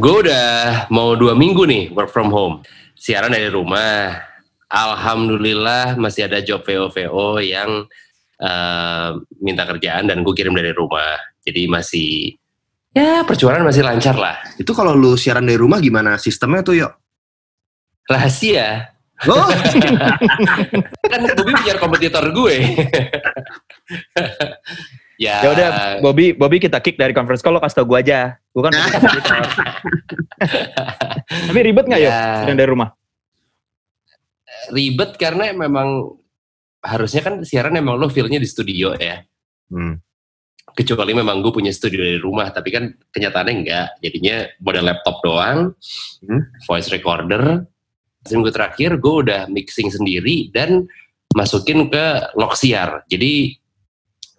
[0.00, 2.64] Gue udah mau dua minggu nih work from home.
[2.96, 4.16] Siaran dari rumah.
[4.72, 7.84] Alhamdulillah masih ada job VO-VO yang
[8.40, 9.08] uh,
[9.44, 11.20] minta kerjaan dan gue kirim dari rumah.
[11.44, 12.32] Jadi masih
[12.96, 14.40] ya perjuangan masih lancar lah.
[14.56, 16.92] Itu kalau lu siaran dari rumah gimana sistemnya tuh yuk?
[18.08, 18.96] Rahasia.
[19.28, 19.36] Oh.
[21.12, 22.56] kan Bobby punya kompetitor gue.
[25.20, 25.44] ya.
[25.44, 25.68] Ya udah,
[26.00, 28.40] Bobby, Bobby kita kick dari conference call lo kasih tau gue aja.
[28.56, 28.72] Gue kan.
[31.52, 32.48] Tapi ribet nggak ya.
[32.48, 32.88] ya dari rumah?
[34.72, 36.16] Ribet karena memang
[36.80, 39.20] harusnya kan siaran emang lo feelnya di studio ya.
[39.68, 40.00] Hmm.
[40.72, 43.88] Kecuali memang gue punya studio dari rumah, tapi kan kenyataannya enggak.
[44.00, 45.58] Jadinya model laptop doang,
[46.24, 46.42] hmm.
[46.64, 47.68] voice recorder,
[48.24, 50.88] seminggu terakhir gue udah mixing sendiri dan
[51.34, 53.04] masukin ke Loxiar.
[53.10, 53.59] Jadi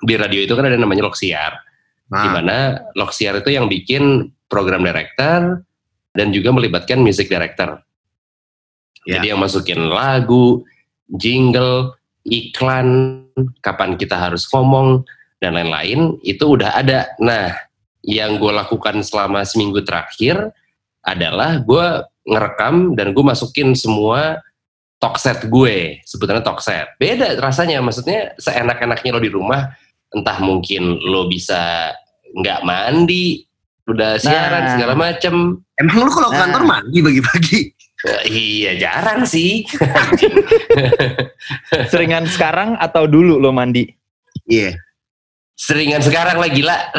[0.02, 1.57] di radio itu kan ada namanya Loxiar.
[2.11, 2.21] Nah.
[2.25, 2.57] Di mana
[2.97, 5.63] Loxiar itu yang bikin program director
[6.11, 7.80] dan juga melibatkan music director.
[9.07, 9.17] Yeah.
[9.17, 10.61] Jadi yang masukin lagu,
[11.07, 11.95] jingle,
[12.27, 13.22] iklan,
[13.63, 15.07] kapan kita harus ngomong
[15.41, 17.09] dan lain-lain itu udah ada.
[17.17, 17.55] Nah,
[18.05, 20.53] yang gue lakukan selama seminggu terakhir
[21.02, 21.85] adalah gue
[22.29, 24.41] ngerekam dan gue masukin semua
[25.02, 29.73] talk set gue sebetulnya talk set beda rasanya maksudnya seenak-enaknya lo di rumah
[30.12, 31.92] entah mungkin lo bisa
[32.31, 33.44] nggak mandi
[33.88, 34.72] udah siaran nah.
[34.76, 35.36] segala macem
[35.80, 36.40] emang lo kalau nah.
[36.45, 37.59] kantor mandi bagi-bagi
[38.08, 39.66] uh, iya jarang sih
[41.92, 43.88] seringan sekarang atau dulu lo mandi
[44.48, 44.73] iya yeah.
[45.58, 46.78] seringan sekarang lah gila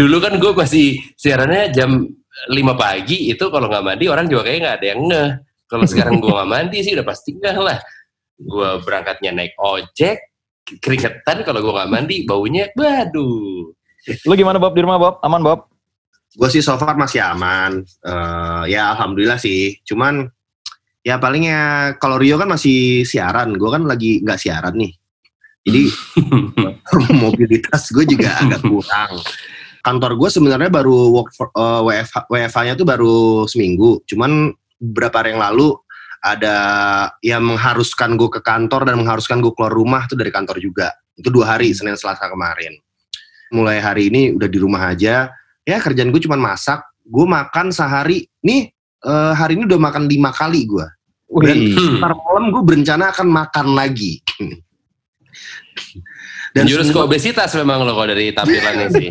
[0.00, 2.04] dulu kan gue masih siarannya jam
[2.48, 5.30] 5 pagi itu kalau nggak mandi orang juga kayaknya nggak ada yang ngeh.
[5.68, 7.78] Kalau sekarang gue nggak mandi sih udah pasti ngeh lah.
[8.40, 10.29] Gue berangkatnya naik ojek,
[10.78, 13.74] keringetan kalau gue nggak mandi baunya, waduh.
[14.26, 15.14] Lu gimana Bob di rumah Bob?
[15.26, 15.66] Aman Bob?
[16.38, 17.82] Gue sih so far masih aman.
[18.06, 19.82] Uh, ya alhamdulillah sih.
[19.82, 20.30] Cuman
[21.02, 24.92] ya palingnya kalau Rio kan masih siaran, gue kan lagi nggak siaran nih.
[25.66, 25.82] Jadi
[27.26, 29.18] mobilitas gue juga agak kurang
[29.80, 34.04] kantor gue sebenarnya baru work for, uh, WFH, WFH-nya tuh baru seminggu.
[34.04, 35.76] Cuman beberapa hari yang lalu
[36.20, 36.56] ada
[37.24, 40.92] yang mengharuskan gue ke kantor dan mengharuskan gue keluar rumah tuh dari kantor juga.
[41.16, 42.76] Itu dua hari, Senin Selasa kemarin.
[43.50, 45.32] Mulai hari ini udah di rumah aja.
[45.64, 46.84] Ya kerjaan gue cuma masak.
[47.08, 48.28] Gue makan sehari.
[48.44, 48.68] Nih
[49.04, 50.86] uh, hari ini udah makan lima kali gue.
[51.40, 51.56] Dan
[51.98, 54.20] ntar malam gue berencana akan makan lagi.
[56.50, 59.08] Dan jurus ke obesitas memang lo kalau dari tampilannya sih.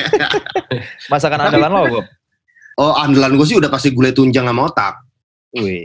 [1.12, 2.04] Masakan andalan lo, Bob?
[2.80, 5.05] Oh, andalan gue sih udah pasti gulai tunjang sama otak.
[5.56, 5.84] Wih.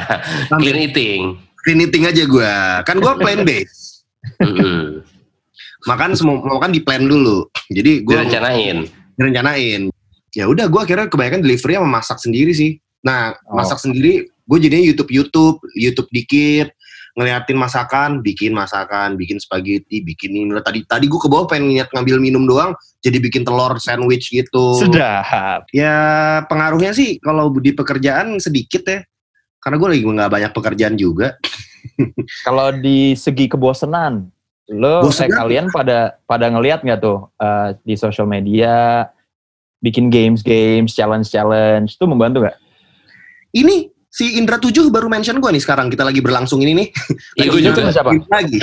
[0.62, 1.22] Clean eating.
[1.66, 2.52] Clean eating aja gue.
[2.86, 4.06] Kan gue plan base.
[5.86, 7.50] makan semua makan di plan dulu.
[7.70, 8.86] Jadi gue rencanain.
[9.18, 9.90] Rencanain.
[10.36, 12.78] Ya udah gue akhirnya kebanyakan delivery sama masak sendiri sih.
[13.02, 13.58] Nah, oh.
[13.58, 16.72] masak sendiri gue jadinya YouTube YouTube, YouTube dikit,
[17.18, 20.54] ngeliatin masakan, bikin masakan, bikin spaghetti, bikin ini.
[20.62, 24.78] Tadi tadi gue ke bawah pengen niat ngambil minum doang, jadi bikin telur sandwich gitu.
[24.78, 25.66] Sedap.
[25.74, 25.98] Ya
[26.46, 29.02] pengaruhnya sih kalau di pekerjaan sedikit ya,
[29.58, 31.34] karena gue lagi nggak banyak pekerjaan juga.
[32.46, 34.30] kalau di segi kebosanan,
[34.70, 39.10] lo eh, kalian pada pada ngeliat nggak tuh uh, di sosial media
[39.82, 42.58] bikin games games challenge challenge itu membantu nggak?
[43.58, 46.88] Ini si Indra Tujuh baru mention gue nih sekarang kita lagi berlangsung ini nih.
[47.38, 48.10] Iya gue juga siapa?
[48.28, 48.58] Lagi.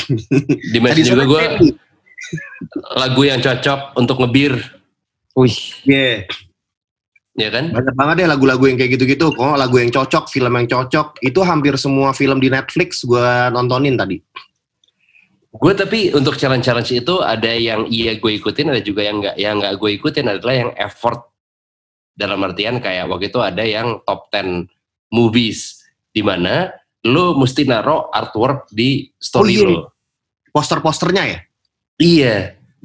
[0.73, 1.44] Di mention juga gue
[2.97, 4.57] lagu yang cocok untuk ngebir.
[5.38, 5.57] Wih.
[5.85, 6.01] Iya.
[6.01, 6.17] Yeah.
[7.35, 7.75] Ya kan?
[7.75, 9.35] Banyak banget ya lagu-lagu yang kayak gitu-gitu.
[9.35, 11.19] Kok lagu yang cocok, film yang cocok.
[11.19, 14.23] Itu hampir semua film di Netflix gue nontonin tadi.
[15.56, 19.36] Gue tapi untuk challenge-challenge itu ada yang iya gue ikutin, ada juga yang nggak.
[19.36, 21.27] Yang nggak gue ikutin adalah yang effort.
[22.15, 24.71] Dalam artian kayak waktu itu ada yang top 10
[25.15, 25.79] movies
[26.12, 26.67] di mana
[27.07, 29.67] lo mesti naro artwork di story oh, iya.
[29.71, 29.81] lo.
[30.51, 31.39] Poster-posternya ya?
[32.01, 32.35] Iya.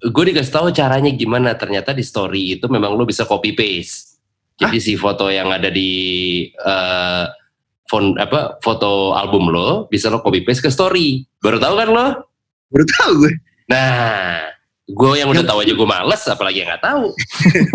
[0.00, 1.56] Gue dikasih tahu caranya gimana.
[1.56, 4.22] Ternyata di story itu memang lo bisa copy paste.
[4.60, 4.84] Jadi Hah?
[4.84, 5.90] si foto yang ada di
[6.60, 7.24] uh,
[7.88, 11.24] font apa foto album lo bisa lo copy paste ke story.
[11.40, 12.06] Baru tahu kan lo?
[12.68, 13.32] Baru tahu gue.
[13.70, 14.49] Nah,
[14.90, 17.14] gue yang udah tahu aja gue males apalagi yang nggak tahu.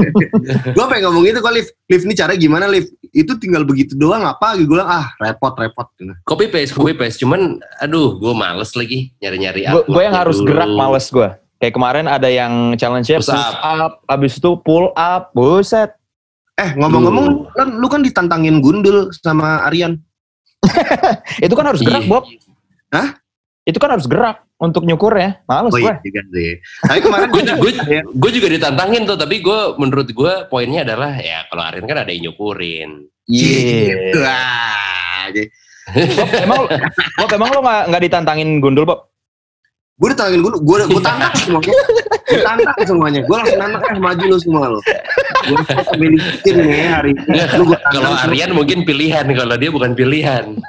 [0.76, 1.68] Gue pengen ngomong itu kok Liv.
[1.88, 2.92] Liv ini cara gimana Liv?
[3.16, 4.54] Itu tinggal begitu doang apa?
[4.60, 5.88] Gue bilang ah repot repot.
[6.28, 7.24] Copy paste copy paste.
[7.24, 10.52] Cuman aduh gue males lagi nyari nyari gue yang harus dulu.
[10.54, 11.30] gerak males gue
[11.64, 13.56] kayak kemarin ada yang challenge push, push up.
[13.64, 15.32] up abis itu pull up.
[15.32, 15.96] Buset.
[16.56, 20.00] Eh ngomong-ngomong kan lu kan ditantangin gundul sama Aryan.
[21.46, 22.26] Itu kan harus gerak Bob.
[22.90, 23.20] Hah?
[23.66, 25.40] itu kan harus gerak untuk nyukur ya.
[25.44, 25.84] Males Oh gue.
[25.84, 26.52] iya juga sih.
[26.82, 31.12] Tapi kemarin gue juga- juga, gue juga ditantangin tuh tapi gue menurut gue poinnya adalah
[31.16, 33.10] ya kalau Aryan kan ada yang nyukurin.
[34.16, 35.52] Wah, jadi-
[35.86, 36.62] Bob, emang
[37.16, 39.00] Bob, emang lo nggak nggak ditantangin gundul, Bob?
[39.96, 41.72] Gue ditantangin gue, gue, gue tantang semuanya.
[42.28, 43.22] Gue tantang semuanya.
[43.24, 44.80] Gue langsung nantang eh maju lu semua lo.
[45.48, 45.62] Gue
[45.96, 47.40] milikin nih hari ini.
[47.56, 48.24] Lu gue tantang kalau.
[48.28, 50.60] Aryan mungkin pilihan kalau dia bukan pilihan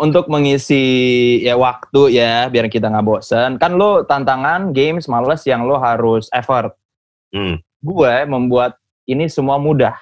[0.00, 0.84] Untuk mengisi
[1.44, 3.60] ya waktu ya, biar kita nggak bosen.
[3.60, 6.72] Kan lo tantangan games males yang lo harus effort.
[7.36, 7.60] Hmm.
[7.84, 9.94] Gue membuat ini semua mudah.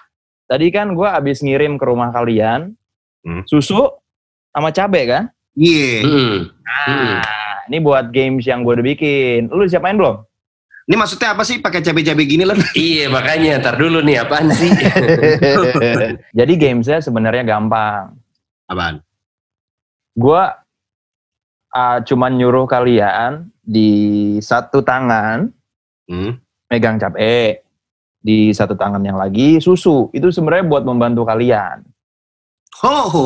[0.46, 2.78] Tadi kan gue abis ngirim ke rumah kalian
[3.20, 3.44] Hmm.
[3.44, 3.84] susu
[4.48, 5.28] sama cabe kan.
[5.52, 6.00] Iya.
[6.00, 6.38] Hmm.
[6.64, 7.20] Nah,
[7.70, 9.46] ini buat games yang gue udah bikin.
[9.46, 10.26] Lu siapain belum?
[10.90, 12.58] Ini maksudnya apa sih pakai cabai-cabai gini lah?
[12.74, 14.74] iya makanya ntar dulu nih apaan sih
[16.38, 18.18] Jadi gamesnya sebenarnya gampang.
[18.66, 18.98] Apaan?
[20.18, 20.42] Gue
[21.70, 25.54] uh, cuman nyuruh kalian di satu tangan
[26.10, 26.42] Hmm.
[26.66, 27.62] megang cabe,
[28.18, 30.10] di satu tangan yang lagi susu.
[30.10, 31.86] Itu sebenarnya buat membantu kalian.
[32.80, 33.24] Ho, ho.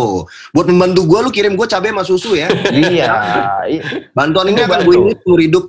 [0.51, 2.51] Buat membantu gue, lu kirim gue cabai sama susu ya.
[2.71, 3.07] iya.
[4.11, 5.65] Bantuan ini akan gue ini seumur hidup.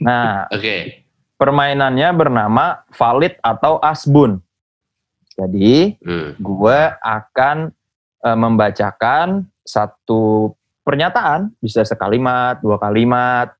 [0.00, 4.40] Nah, oke permainannya bernama valid atau asbun.
[5.34, 6.32] Jadi Hmm.
[6.34, 7.68] gue akan
[8.24, 13.52] eh, membacakan satu pernyataan, bisa sekalimat, dua kalimat.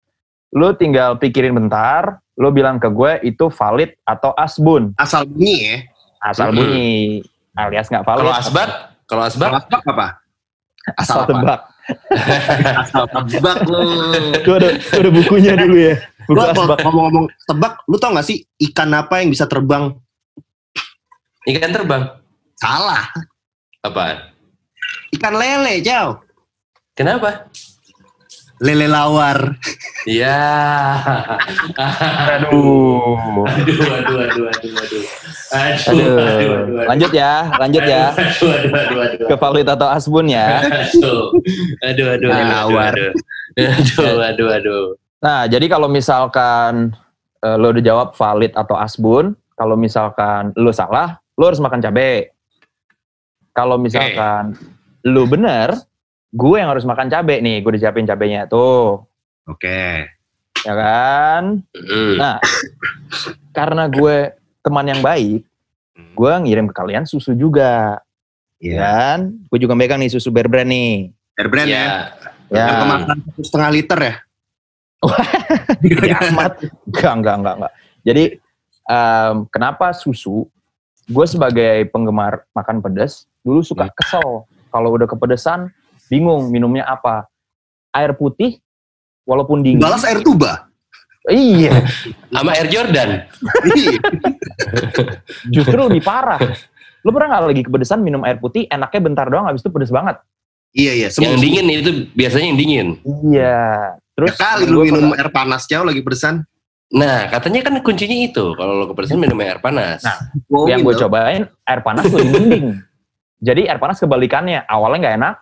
[0.49, 5.79] Lu tinggal pikirin bentar, lu bilang ke gue itu valid atau asbun, Asal bunyi ya.
[6.23, 7.21] asal bunyi
[7.53, 8.21] alias nggak valid.
[8.23, 8.69] kalau asbat
[9.05, 10.07] kalau asbat Asal tebak apa?
[10.95, 11.29] asal apa?
[11.31, 11.61] tebak.
[12.83, 13.81] Asal tebak lu.
[14.33, 15.95] Itu ada, itu ada bukunya dulu ya.
[16.25, 16.79] Buku Lu apa- asbak.
[16.81, 19.93] ngomong-ngomong tebak, lu tau gak sih ikan apa yang bisa terbang?
[21.45, 22.03] ikan terbang
[22.57, 23.05] Salah.
[23.81, 24.33] apaan
[25.11, 26.17] Ikan lele, jauh.
[26.93, 27.53] kenapa
[28.63, 29.59] Lele lawar.
[30.07, 30.45] ya
[31.75, 33.17] Aduh.
[33.43, 35.05] aduh aduh aduh aduh aduh aduh
[35.55, 36.83] Aduh.
[36.87, 38.11] Lanjut ya, lanjut ya.
[38.13, 40.61] aduh aduh aduh aduh Ke valid atau asbun ya.
[40.61, 41.31] aduh
[41.83, 42.93] aduh aduh aduh Lawar.
[42.95, 43.13] aduh
[43.57, 44.85] aduh aduh aduh
[45.19, 46.93] Nah, jadi kalau misalkan
[47.41, 52.29] eh, lo udah jawab valid atau asbun, kalau misalkan lo salah, lo harus makan cabai.
[53.57, 54.53] Kalau misalkan
[55.03, 55.73] lo bener,
[56.35, 59.07] gue yang harus makan cabai nih, gue udah siapin cabainya tuh,
[59.47, 60.11] Oke.
[60.61, 61.63] ya kan?
[61.71, 62.15] Hmm.
[62.19, 62.37] Nah,
[63.51, 65.47] karena gue teman yang baik,
[65.95, 68.03] gue ngirim ke kalian susu juga,
[68.59, 68.79] Iya.
[68.83, 69.19] kan?
[69.47, 71.15] Gue juga megang nih susu Bear Brand nih.
[71.35, 71.75] Air brand ya.
[71.75, 71.91] ya
[72.51, 74.15] Ya, Yang kemasan satu setengah liter ya.
[75.83, 76.53] gede amat.
[76.87, 77.73] Enggak, enggak, enggak, enggak.
[78.05, 78.25] Jadi,
[78.87, 80.47] em, kenapa susu?
[81.05, 84.49] Gue sebagai penggemar makan pedas, dulu suka kesel.
[84.73, 85.69] Kalau udah kepedesan,
[86.07, 87.27] bingung minumnya apa.
[87.91, 88.59] Air putih,
[89.23, 89.79] walaupun dingin.
[89.79, 90.69] Balas air tuba.
[91.25, 91.81] Iya,
[92.29, 93.25] sama Air Jordan
[93.73, 93.97] Iya.
[95.49, 96.37] justru lebih parah.
[97.01, 100.21] Lo pernah nggak lagi kepedesan minum air putih, enaknya bentar doang, habis itu pedes banget.
[100.75, 101.09] Iya iya.
[101.17, 102.89] yang dingin itu biasanya yang dingin
[103.25, 103.57] Iya.
[104.13, 106.43] Terus Ya kali lu minum pernah- air panas jauh lagi pedesan.
[106.91, 110.95] nah katanya kan kuncinya itu kalau lo kepedesan minum air panas Nah, Wow, yang gue
[110.95, 112.67] cobain air panas lebih mending.
[113.41, 115.35] Jadi air panas kebalikannya, awalnya nggak enak,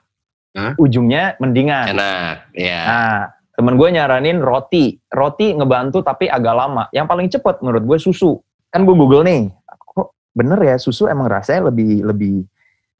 [0.53, 0.77] Hah?
[0.77, 1.97] ujungnya mendingan.
[1.97, 3.19] enak ya Nah,
[3.57, 6.93] temen gue nyaranin roti, roti ngebantu tapi agak lama.
[6.93, 8.37] Yang paling cepet menurut gue susu.
[8.69, 12.45] Kan gue google nih, kok bener ya susu emang rasanya lebih lebih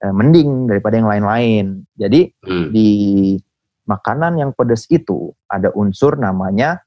[0.03, 1.65] eh, mending daripada yang lain-lain.
[1.93, 2.73] Jadi Hmm.
[2.73, 2.89] di
[3.85, 6.81] makanan yang pedas itu ada unsur namanya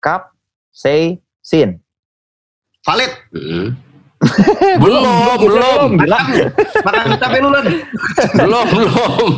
[0.00, 1.80] capsaicin.
[2.84, 3.12] Valid.
[3.32, 3.68] Hmm.
[4.80, 6.18] Belum belum gila.
[6.84, 7.64] Makan cabai lu lan.
[8.36, 9.28] belum belum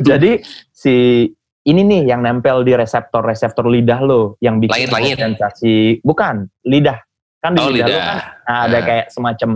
[0.00, 0.40] Jadi
[0.72, 1.28] si
[1.62, 5.14] ini nih yang nempel di reseptor-reseptor lidah lo yang bikin Langit-langit.
[5.20, 6.98] sensasi bukan lidah
[7.38, 8.18] kan di oh lidah, lo lidah kan
[8.50, 8.82] nah, ada Ah.
[8.82, 9.50] kayak semacam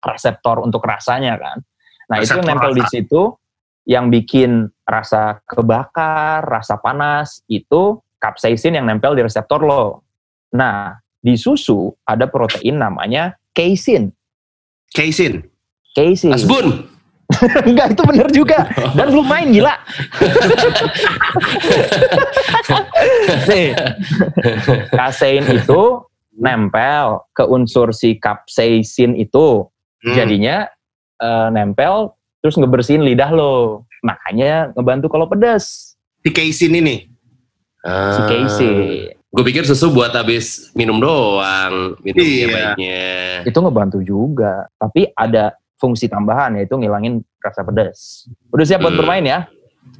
[0.00, 1.56] reseptor untuk rasanya kan.
[2.12, 2.92] Nah itu Reseptor yang nempel di rasa.
[2.92, 3.22] situ
[3.88, 4.50] yang bikin
[4.84, 10.04] rasa kebakar, rasa panas itu capsaicin yang nempel di reseptor lo.
[10.52, 14.04] Nah di susu ada protein namanya casein.
[14.96, 15.34] Casein.
[15.92, 16.32] Casein.
[16.32, 16.88] asbun
[17.68, 18.58] Enggak, itu bener juga.
[18.98, 19.74] Dan belum main, gila.
[23.46, 23.70] Nih,
[24.98, 25.82] kasein itu
[26.34, 29.70] nempel ke unsur si capsaicin itu.
[30.02, 30.14] Hmm.
[30.16, 30.66] Jadinya
[31.22, 33.86] eh, nempel terus ngebersihin lidah lo.
[34.02, 35.94] Makanya ngebantu kalau pedas.
[36.20, 37.06] si casein ini.
[37.86, 39.19] Si casein.
[39.30, 42.46] Gue pikir susu buat habis minum doang minumnya Iya.
[42.50, 43.02] baiknya
[43.46, 44.66] Itu ngebantu juga.
[44.74, 48.26] Tapi ada fungsi tambahan yaitu ngilangin rasa pedas.
[48.50, 49.00] Udah siap buat Hmm.
[49.00, 49.46] bermain ya?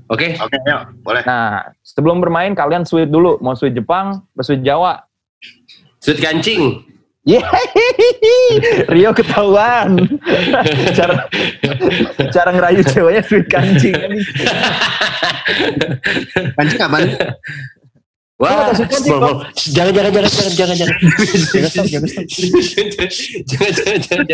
[0.06, 0.34] Oke.
[0.37, 1.22] Oke, ayo, boleh.
[1.22, 3.38] Nah, sebelum bermain kalian sweet dulu.
[3.38, 5.06] Mau sweet Jepang, mau sweet Jawa.
[5.99, 6.82] Sweet kancing.
[7.22, 7.66] Yeay,
[8.92, 9.94] Rio ketahuan.
[10.99, 11.28] cara
[12.28, 13.94] cara ngerayu ceweknya sweet kancing.
[16.56, 17.04] Kancing apaan?
[18.40, 20.97] Wah, jangan jangan jangan jangan jangan jangan.
[23.44, 24.28] Jangan jangan.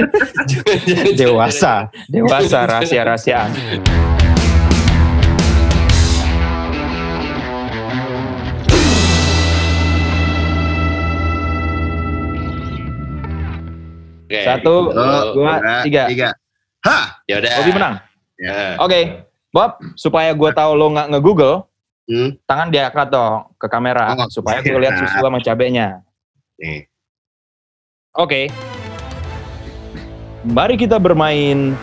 [0.47, 3.51] Jangan Dewasa, dewasa rahasia-rahasiaan.
[14.23, 14.39] Oke.
[14.47, 14.75] Satu,
[15.35, 16.07] dua, tiga.
[16.07, 16.31] tiga.
[16.87, 17.27] Hah?
[17.27, 17.51] Ya udah.
[17.59, 17.95] Bobby menang.
[18.39, 18.79] Ya.
[18.79, 21.67] Oke, Bob, supaya gue tahu lo nggak nge-google,
[22.07, 22.39] Hmm.
[22.47, 26.07] tangan diangkat dong ke kamera Oh, supaya gue lihat susu sama cabenya.
[28.15, 28.47] Oke.
[30.47, 31.75] Mari kita bermain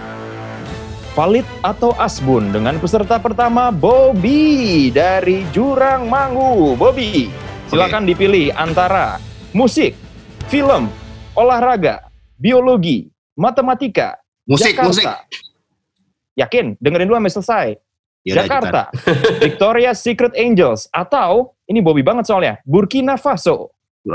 [1.14, 6.74] Valid atau Asbun dengan peserta pertama Bobby dari Jurang Mangu.
[6.74, 7.30] Bobby,
[7.70, 9.22] silakan dipilih antara
[9.54, 9.94] musik,
[10.50, 10.90] film,
[11.38, 14.18] olahraga, biologi, matematika,
[14.50, 14.90] Musik, Jakarta.
[14.90, 15.06] musik.
[16.34, 16.82] Yakin?
[16.82, 17.68] Dengerin dulu sampai selesai.
[18.24, 18.82] Yaudah, Jakarta,
[19.44, 23.76] Victoria's Secret Angels, atau ini Bobby banget soalnya, Burkina Faso.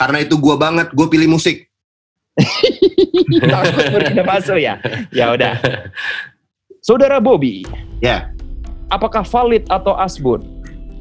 [0.00, 1.66] Karena itu gua banget, gua pilih musik.
[3.92, 4.76] Burkina Faso ya?
[5.08, 5.56] Ya udah.
[6.84, 7.64] Saudara Bobby,
[8.04, 8.28] Ya.
[8.92, 10.44] apakah valid atau asbun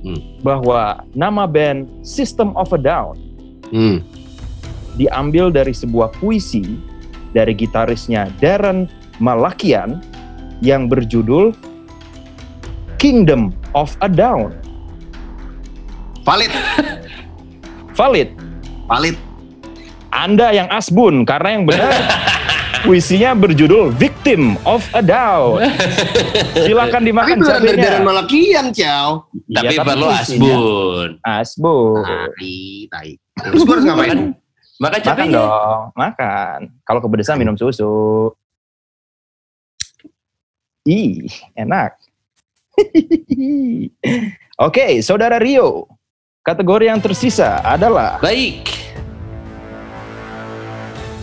[0.03, 0.19] Hmm.
[0.43, 3.15] bahwa nama band System of a Down
[3.71, 4.00] Hmm.
[4.95, 6.63] diambil dari sebuah puisi
[7.31, 8.88] dari gitarisnya Darren
[9.19, 10.00] Malakian
[10.63, 11.51] yang berjudul
[12.96, 14.55] Kingdom of a Down.
[16.24, 16.55] Valid,
[17.91, 18.29] Valid.
[18.88, 19.15] valid.
[20.10, 21.91] Anda yang asbun karena yang benar
[22.88, 25.67] puisinya berjudul Victim of a Down.
[26.63, 27.84] Silakan Tapi dimakan dari cabenya.
[27.84, 29.27] Darren Malakian, Ciao.
[29.51, 31.10] Tapi Iya, perlu asbun.
[31.20, 32.03] Asbun.
[32.08, 32.55] Tai,
[32.88, 33.10] tai.
[33.51, 34.08] Terus gua harus ngapain?
[34.08, 34.20] Makan,
[34.79, 35.36] makan Makan cabenya.
[35.36, 36.60] dong, makan.
[36.82, 38.32] Kalau kepedesan minum susu.
[40.83, 41.95] Ih, enak.
[44.67, 45.87] Oke, saudara Rio.
[46.43, 48.67] Kategori yang tersisa adalah Baik.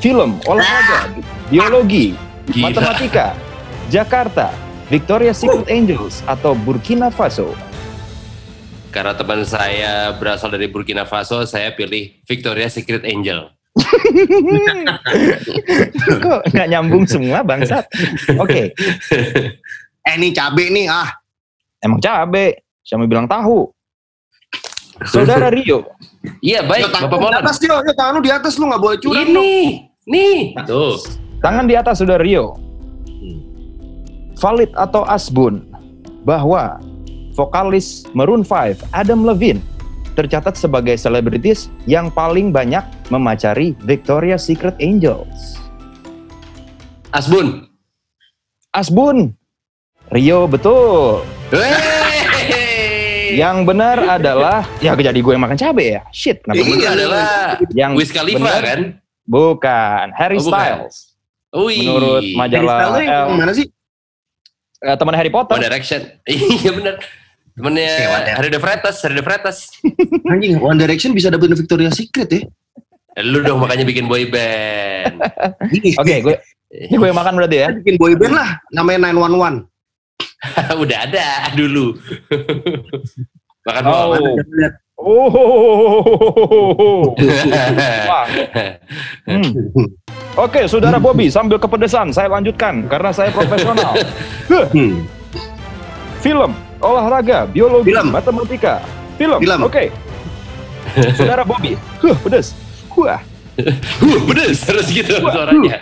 [0.00, 1.12] film, olahraga,
[1.52, 2.16] biologi,
[2.48, 2.72] Gila.
[2.72, 3.36] matematika,
[3.92, 4.48] Jakarta,
[4.88, 7.52] Victoria's Secret Angels, atau Burkina Faso.
[8.88, 13.52] Karena teman saya berasal dari Burkina Faso, saya pilih Victoria Secret Angel.
[16.20, 17.84] Kok nggak nyambung semua bangsat?
[18.36, 18.72] Oke,
[20.00, 21.08] Eh, nih cabe nih, ah.
[21.78, 22.60] emang cabe.
[22.80, 23.68] Siapa bilang tahu?
[25.02, 25.86] Saudara Rio,
[26.40, 27.40] Iya baik, Yo, tangan Bapak lu di Molan.
[27.40, 27.74] atas, yo.
[27.78, 29.22] Yo, tangan lu di atas, lu nggak boleh curang.
[29.22, 29.52] Ini,
[30.04, 30.94] nih, tuh.
[31.40, 32.56] tangan di atas saudara Rio.
[34.36, 35.60] Valid atau asbun
[36.24, 36.80] bahwa
[37.32, 39.60] vokalis Maroon 5 Adam Levine
[40.20, 45.56] tercatat sebagai selebritis yang paling banyak memacari Victoria's Secret Angels.
[47.10, 47.64] Asbun.
[48.70, 49.32] Asbun,
[50.08, 51.24] Rio betul.
[53.30, 56.02] Yang benar adalah ya jadi gue yang makan cabe ya.
[56.10, 56.66] Shit, kenapa Iya.
[56.66, 57.28] Ini adalah
[57.72, 58.80] Yang Wiz Khalifa benar- kan?
[59.24, 60.58] Bukan, Harry Oh, bukan.
[60.58, 60.96] Styles.
[61.52, 61.78] Wih.
[61.80, 63.66] Menurut Harry majalah Styles L, yang mana sih?
[64.80, 65.62] eh, teman Harry One Potter.
[65.62, 66.00] Direction.
[66.28, 66.94] Iya benar.
[67.56, 68.34] Temennya Direction.
[68.36, 69.56] Harry De Freitas, Harry De Freitas.
[70.26, 72.40] Anjing, One Direction bisa dapetin Victoria's Secret ya?
[73.18, 75.18] Eh, Lu dong makanya bikin boy band.
[76.00, 76.34] Oke, gue
[76.70, 77.68] ini gue yang makan berarti ya.
[77.74, 79.66] bikin boy band lah, namanya 911.
[80.86, 81.98] Udah ada dulu.
[83.66, 84.14] Makan Oh.
[84.16, 84.74] Lihat.
[85.00, 87.16] Oh.
[89.24, 89.48] Hmm.
[90.36, 93.96] Oke, saudara Bobby, sambil kepedesan, saya lanjutkan karena saya profesional.
[94.48, 95.08] Hmm.
[96.20, 98.08] Film, olahraga, biologi, Film.
[98.10, 98.80] matematika,
[99.14, 99.38] film.
[99.38, 99.60] Film.
[99.64, 99.92] Oke.
[101.18, 102.56] Saudara Bobby, huh, pedes.
[102.96, 103.20] Wah,
[104.00, 105.78] Huh, pedes harus gitu suaranya.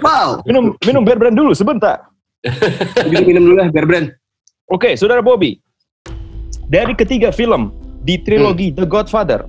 [0.00, 2.04] Wow, minum minum bear brand dulu sebentar.
[3.08, 4.06] minum-minum dulu lah, biar brand.
[4.68, 5.58] Oke, saudara Bobby.
[6.66, 7.70] Dari ketiga film
[8.02, 9.44] di trilogi The Godfather,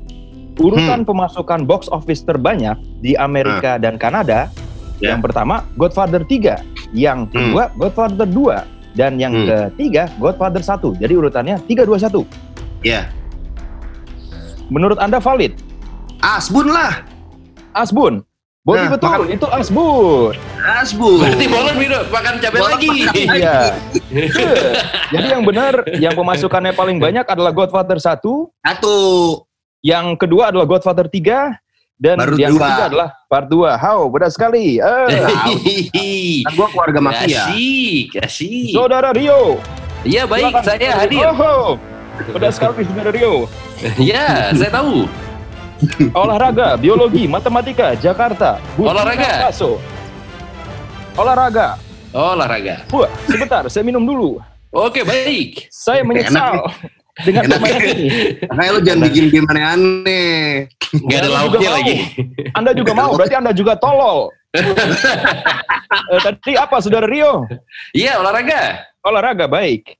[0.60, 4.51] urutan pemasukan box office terbanyak di Amerika dan Kanada,
[5.01, 5.15] Ya.
[5.15, 9.73] yang pertama Godfather 3, yang kedua Godfather 2, dan yang Hmm.
[9.73, 10.93] ketiga Godfather 1.
[10.95, 12.23] Jadi urutannya 3 2 1.
[12.81, 13.09] Ya,
[14.65, 15.59] Menurut Anda valid?
[16.19, 17.03] Asbun lah,
[17.73, 18.23] Asbun.
[18.63, 20.33] Bobby Nah, betul, makan- itu Asbun.
[20.55, 21.19] Asbun.
[21.19, 22.89] Berarti Molan minum makan cabai Molan lagi.
[23.12, 23.57] Iya.
[25.12, 28.95] Jadi yang benar, yang pemasukannya paling banyak adalah Godfather 1, Satu.
[29.83, 31.59] yang kedua adalah Godfather 3,
[32.01, 32.65] Dan Baru yang dua.
[32.65, 33.77] ketiga adalah part 2.
[33.77, 34.81] How, benar sekali.
[34.81, 35.07] Eh,
[36.45, 37.47] Kan gue keluarga mafia.
[37.47, 38.73] Asik, asik.
[38.73, 39.62] Saudara Rio.
[40.03, 40.63] Iya baik, silakan.
[40.67, 41.23] saya hadir.
[41.31, 41.79] Oh,
[42.35, 43.45] benar sekali Saudara Rio.
[44.00, 45.05] Ya, saya tahu.
[46.23, 48.57] Olahraga, biologi, matematika, Jakarta.
[48.79, 49.31] Burkina Olahraga.
[49.51, 49.71] Faso.
[51.13, 51.67] Olahraga.
[52.15, 52.75] Olahraga.
[52.89, 54.39] Wah, sebentar, saya minum dulu.
[54.73, 55.67] Oke, baik.
[55.69, 57.93] Saya menyesal Enak permainan ya.
[57.93, 58.08] ini.
[58.48, 60.65] Makanya lu jangan bikin game aneh-aneh.
[60.93, 61.75] Nggak ada Anda lauknya juga mau.
[61.75, 61.96] lagi.
[62.53, 64.20] Anda juga mau, berarti Anda juga tolol.
[66.10, 67.46] Eh, tadi apa, Saudara Rio?
[67.91, 68.82] Iya, olahraga.
[69.01, 69.98] Olahraga, baik.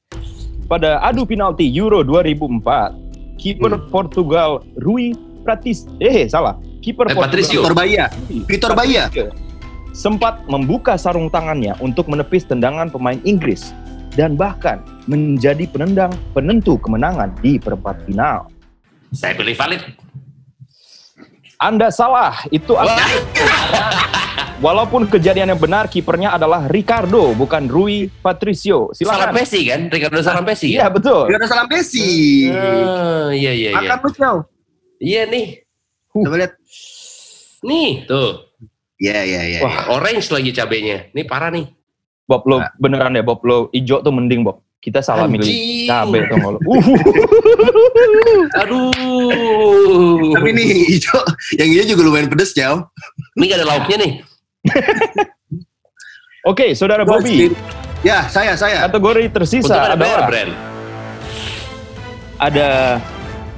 [0.66, 2.94] Pada adu penalti Euro 2004,
[3.38, 3.90] kiper Hmm.
[3.90, 7.60] Portugal Rui Pratis, eh salah, kiper Eh, Portugal Patricio.
[7.62, 8.06] Victor Baya.
[8.48, 9.04] Victor Baya.
[9.94, 13.70] sempat membuka sarung tangannya untuk menepis tendangan pemain Inggris
[14.14, 18.50] dan bahkan menjadi penendang penentu kemenangan di perempat final.
[19.14, 19.82] Saya pilih valid.
[21.62, 22.92] Anda salah, itu Wah,
[24.60, 28.92] walaupun kejadian yang benar kipernya adalah Ricardo bukan Rui Patricio.
[28.92, 29.32] salam Silakan.
[29.32, 29.82] Messi kan?
[29.88, 31.00] Ricardo salam Messi Iya kan?
[31.00, 31.24] betul.
[31.32, 32.10] Gak ada salam Messi.
[32.52, 33.96] Ah, iya, iya, iya.
[33.96, 34.36] Makan lu.
[35.00, 35.46] Iya nih.
[36.12, 36.54] Coba lihat.
[37.64, 38.32] Nih, tuh.
[39.00, 39.60] Iya, iya, iya.
[39.64, 39.96] Wah.
[39.96, 41.08] Orange lagi cabenya.
[41.16, 41.72] Nih parah nih.
[42.24, 44.64] Bob lo beneran deh Bob lo hijau tuh mending Bob.
[44.84, 46.60] Kita salah milih cabe tuh lo.
[46.60, 46.84] Uh,
[48.64, 50.36] Aduh.
[50.36, 51.24] Tapi nih hijau,
[51.56, 52.84] yang ini juga lumayan pedes, Chow.
[53.40, 54.12] Ini gak ada lauknya nih.
[56.52, 57.56] Oke, saudara Bobby,
[58.04, 58.84] Ya, saya, saya.
[58.92, 60.52] kategori tersisa ada adalah brand.
[62.36, 63.00] ada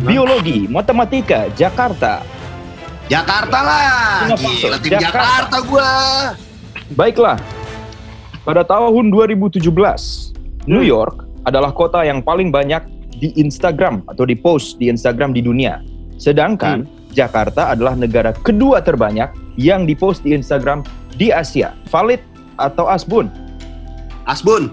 [0.06, 2.22] biologi, matematika, Jakarta.
[3.10, 4.30] Jakarta lah.
[4.38, 5.02] Gila, tim Jakarta.
[5.02, 5.90] Jakarta gua.
[6.94, 7.42] Baiklah,
[8.46, 9.66] pada tahun 2017,
[10.70, 12.86] New York adalah kota yang paling banyak
[13.18, 15.82] di Instagram atau di post di Instagram di dunia.
[16.16, 21.74] Sedangkan Jakarta adalah negara kedua terbanyak yang dipost di Instagram di Asia.
[21.90, 22.22] Valid
[22.56, 23.32] atau Asbun?
[24.28, 24.70] Asbun.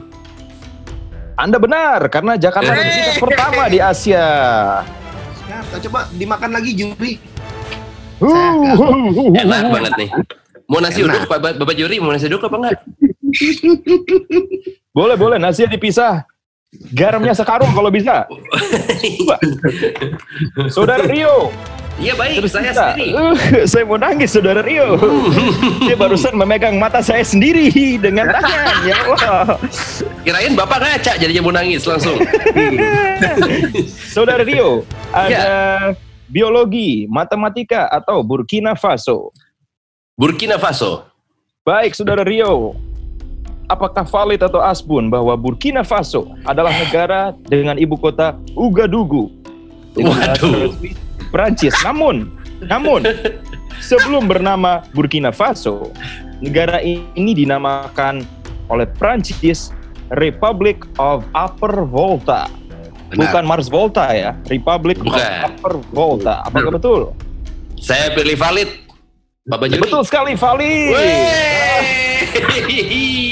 [1.40, 2.76] Anda benar karena Jakarta Eh.
[2.76, 4.26] adalah pertama di Asia.
[5.42, 7.12] Jakarta, coba dimakan lagi juri.
[9.32, 10.11] Enak banget nih.
[10.68, 11.11] Mau nasi Enak.
[11.11, 12.78] uduk, Bapak, Bapak Juri, mau nasi uduk apa enggak?
[14.96, 16.24] Boleh boleh nasi dipisah.
[16.92, 18.24] Garamnya sekarung kalau bisa.
[20.68, 21.52] Saudara Rio,
[22.00, 22.86] Iya baik, saya tersisa.
[22.96, 23.12] sendiri.
[23.12, 23.36] Uh,
[23.68, 24.96] saya mau nangis Saudara Rio.
[25.84, 27.68] Dia barusan memegang mata saya sendiri
[28.00, 28.66] dengan tangan.
[28.82, 29.60] Ya Allah.
[30.24, 32.16] Kirain Bapak ngaca jadinya mau nangis langsung.
[34.16, 35.44] Saudara Rio, ada Ya.
[36.26, 39.28] biologi, matematika atau Burkina Faso.
[40.16, 41.04] Burkina Faso.
[41.62, 42.72] Baik, Saudara Rio.
[43.72, 49.32] Apakah valid atau asbun bahwa Burkina Faso adalah negara dengan ibu kota bahasa
[49.96, 50.76] Waduh.
[51.32, 51.72] Prancis.
[51.80, 52.28] Namun,
[52.68, 53.00] namun
[53.80, 55.88] sebelum bernama Burkina Faso,
[56.44, 58.28] negara ini dinamakan
[58.68, 59.72] oleh Prancis
[60.20, 62.52] Republic of Upper Volta.
[63.12, 65.48] Bukan Mars Volta ya, Republic of Bukan.
[65.48, 66.44] Upper Volta.
[66.44, 67.00] Apakah betul?
[67.80, 68.68] Saya pilih valid.
[69.48, 69.80] Bapak Juri.
[69.80, 70.92] Betul sekali, valid.
[70.92, 71.24] Wey.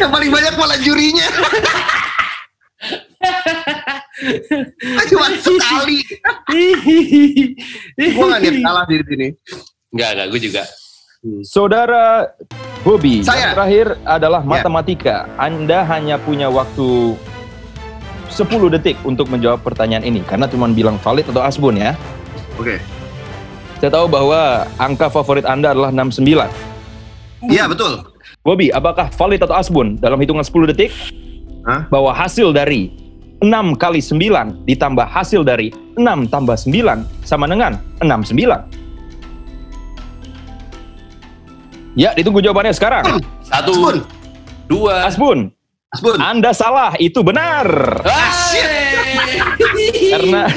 [0.00, 1.26] Yang paling banyak malah jurinya.
[5.08, 5.98] Cuma sekali.
[8.14, 9.28] Gua gak niat kalah di sini.
[9.94, 10.62] Enggak, enggak, gue juga.
[11.42, 12.30] Saudara
[12.86, 13.50] Bobby, Saya.
[13.50, 14.48] yang terakhir adalah Ya.
[14.48, 15.16] matematika.
[15.34, 17.18] Anda hanya punya waktu
[18.30, 21.98] 10 detik untuk menjawab pertanyaan ini karena cuma bilang valid atau asbun ya.
[22.54, 22.78] Oke.
[23.82, 26.50] Saya tahu bahwa angka favorit Anda adalah 69.
[27.50, 27.98] Iya, betul.
[28.48, 30.88] Bobby, apakah valid atau asbun dalam hitungan 10 detik?
[31.68, 31.84] Hah?
[31.92, 32.88] Bahwa hasil dari
[33.44, 35.68] 6 kali 9 ditambah hasil dari
[36.00, 38.72] 6 tambah 9 sama dengan 69.
[41.92, 43.20] Ya, ditunggu jawabannya sekarang.
[43.44, 43.96] Satu, Asbun.
[44.64, 45.52] dua, Asbun,
[45.92, 46.16] Asbun.
[46.16, 47.68] Anda salah, itu benar.
[48.08, 48.32] Ah,
[50.16, 50.48] Karena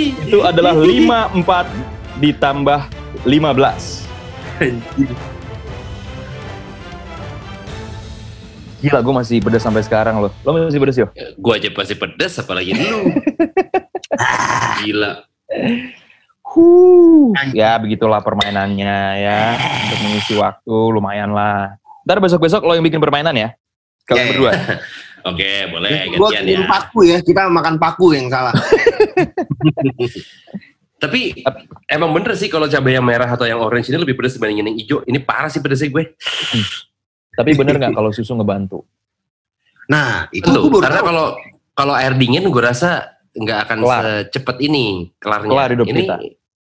[0.00, 2.80] itu adalah 54 ditambah
[3.28, 5.28] 15.
[8.80, 10.32] Gila, gue masih pedes sampai sekarang loh.
[10.40, 11.06] Lo masih pedes yo?
[11.36, 13.12] Gue aja pasti pedes, apalagi lu.
[14.80, 15.12] Gila.
[16.42, 17.30] Huh.
[17.52, 19.40] Ya begitulah permainannya ya.
[19.86, 21.76] Untuk mengisi waktu lumayan lah.
[22.02, 23.48] Ntar besok-besok lo yang bikin permainan ya.
[24.02, 24.30] Kalau Ya, ya.
[24.32, 24.52] berdua.
[25.30, 26.66] Oke, boleh Gua gantian ya.
[26.66, 27.18] paku ya.
[27.20, 28.56] Kita makan paku yang salah.
[31.00, 31.44] Tapi
[31.86, 34.76] emang bener sih kalau cabai yang merah atau yang orange ini lebih pedes dibandingin yang
[34.76, 34.98] hijau.
[35.04, 36.12] Ini parah sih pedesnya gue.
[37.34, 38.82] Tapi bener nggak kalau susu ngebantu?
[39.90, 41.08] Nah, itu Tentu, baru karena tahu.
[41.10, 41.26] kalau
[41.74, 44.02] kalau air dingin gue rasa nggak akan Kelar.
[44.02, 45.50] secepat ini kelarnya.
[45.50, 46.16] Kelar hidup ini kita.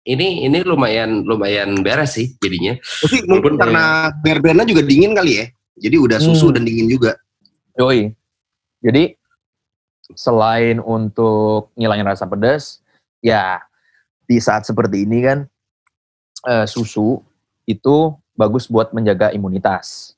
[0.03, 2.75] ini ini lumayan lumayan beres sih jadinya.
[2.79, 5.45] Tapi mungkin karena bear brandnya juga dingin kali ya.
[5.79, 6.55] Jadi udah susu hmm.
[6.59, 7.11] dan dingin juga.
[7.79, 8.11] Yoi.
[8.83, 9.15] Jadi
[10.13, 12.83] selain untuk ngilangin rasa pedas,
[13.23, 13.63] ya
[14.27, 15.39] di saat seperti ini kan
[16.47, 17.23] uh, susu
[17.63, 20.12] itu bagus buat menjaga imunitas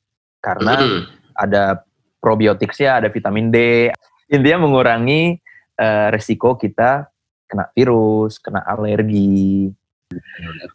[0.45, 1.01] karena mm.
[1.34, 1.81] ada
[2.21, 3.89] probiotiknya, ada vitamin D.
[4.29, 5.41] Intinya mengurangi
[5.81, 7.10] uh, resiko kita
[7.49, 9.73] kena virus, kena alergi.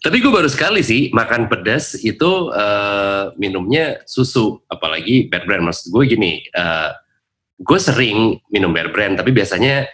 [0.02, 5.70] Tapi gue baru sekali sih makan pedas itu uh, minumnya susu, apalagi bear brand.
[5.70, 6.90] Maksud gue gini, uh,
[7.62, 9.86] gue sering minum bear brand, tapi biasanya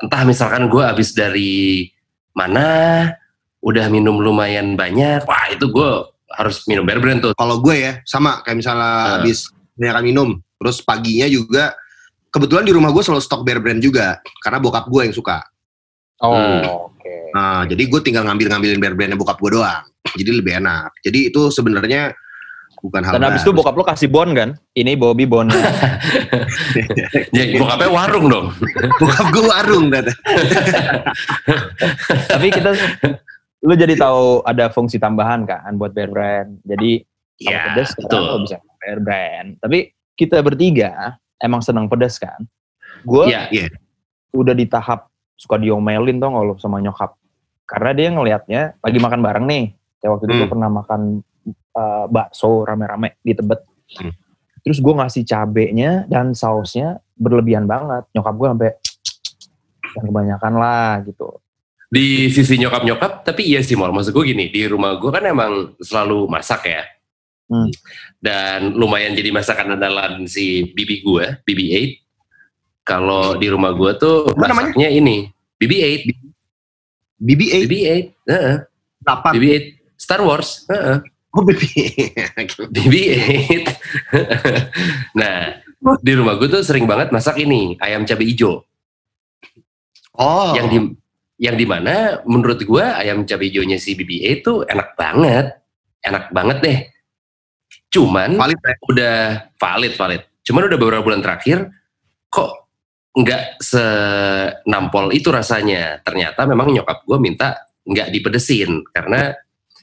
[0.00, 1.88] entah misalkan gue habis dari
[2.36, 3.08] mana,
[3.64, 5.90] udah minum lumayan banyak, wah itu gue
[6.38, 7.32] harus minum bear brand tuh.
[7.34, 9.10] Kalau gue ya sama kayak misalnya uh.
[9.18, 9.50] habis
[10.04, 11.74] minum, terus paginya juga
[12.34, 15.38] kebetulan di rumah gue selalu stok bear brand juga karena bokap gue yang suka.
[16.22, 16.62] Oh, hmm.
[16.66, 16.98] oke.
[16.98, 17.22] Okay.
[17.34, 19.86] Nah, jadi gue tinggal ngambil-ngambilin bear brandnya bokap gue doang.
[20.14, 20.90] Jadi lebih enak.
[21.02, 22.14] Jadi itu sebenarnya
[22.84, 24.54] bukan hal Dan habis itu bokap lo kasih bon kan?
[24.76, 25.48] Ini Bobby bon.
[27.36, 28.46] ya, bokapnya warung dong.
[29.00, 29.86] bokap gue warung.
[32.28, 32.70] Tapi kita
[33.64, 36.60] lu jadi tahu ada fungsi tambahan kan buat bear brand.
[36.68, 37.00] Jadi
[37.40, 38.44] ya, pedas betul.
[38.44, 39.56] bisa bear brand.
[39.58, 42.44] Tapi kita bertiga emang senang pedas kan?
[43.08, 43.72] Gue ya, ya.
[44.36, 47.16] udah di tahap suka diomelin tuh kalau sama nyokap
[47.64, 49.64] karena dia ngelihatnya lagi makan bareng nih
[49.98, 50.40] kayak waktu itu hmm.
[50.44, 51.00] gue pernah makan
[51.74, 53.60] uh, bakso rame-rame di Tebet
[53.98, 54.12] hmm.
[54.62, 58.70] terus gue ngasih cabenya dan sausnya berlebihan banget nyokap gue sampai
[59.94, 61.28] yang kebanyakan lah gitu
[61.94, 65.78] di sisi nyokap-nyokap tapi iya sih mal maksud gue gini di rumah gue kan emang
[65.78, 66.82] selalu masak ya
[67.54, 67.70] hmm.
[68.18, 71.94] dan lumayan jadi masakan andalan si bibi gue bibi
[72.82, 74.90] 8 kalau di rumah gue tuh Apa masaknya namanya?
[74.90, 75.16] ini
[75.56, 76.04] BB-8.
[77.16, 77.54] BB-8.
[77.64, 77.88] BB-8.
[78.28, 78.56] Heeh.
[79.04, 79.64] Uh BB-8
[79.96, 80.68] Star Wars.
[80.68, 80.98] Heeh.
[81.00, 82.70] Uh Oh BB-8.
[82.70, 83.66] BB-8.
[85.18, 85.58] nah,
[85.98, 88.62] di rumah gue tuh sering banget masak ini ayam cabai hijau.
[90.14, 90.54] Oh.
[90.54, 90.78] Yang di
[91.44, 95.46] yang di mana menurut gue ayam cabai hijaunya si BB-8 itu enak banget.
[96.00, 96.78] Enak banget deh.
[97.92, 98.74] Cuman valid, ya?
[98.88, 99.16] udah
[99.60, 100.22] valid valid.
[100.40, 101.68] Cuman udah beberapa bulan terakhir
[102.32, 102.72] kok
[103.12, 106.00] nggak senampol itu rasanya.
[106.00, 109.36] Ternyata memang nyokap gue minta nggak dipedesin karena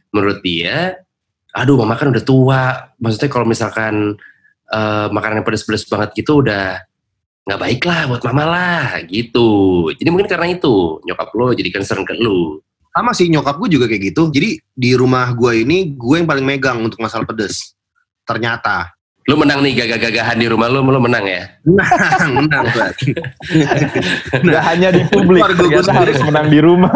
[0.09, 0.97] menurut dia,
[1.53, 2.89] aduh mama kan udah tua.
[2.97, 4.17] Maksudnya kalau misalkan
[4.73, 6.81] uh, makanan yang pedes-pedes banget gitu udah
[7.41, 9.49] nggak baik lah buat mama lah gitu.
[9.97, 12.61] Jadi mungkin karena itu nyokap lo jadi concern ke lu.
[12.91, 14.29] Sama sih nyokap gue juga kayak gitu.
[14.29, 17.73] Jadi di rumah gue ini gue yang paling megang untuk masalah pedes.
[18.27, 18.93] Ternyata
[19.31, 21.47] Lu menang nih gagah-gagahan di rumah lu, lu menang ya?
[21.63, 22.67] Menang, menang.
[24.51, 26.91] Gak hanya di publik, gue, gue harus menang di rumah.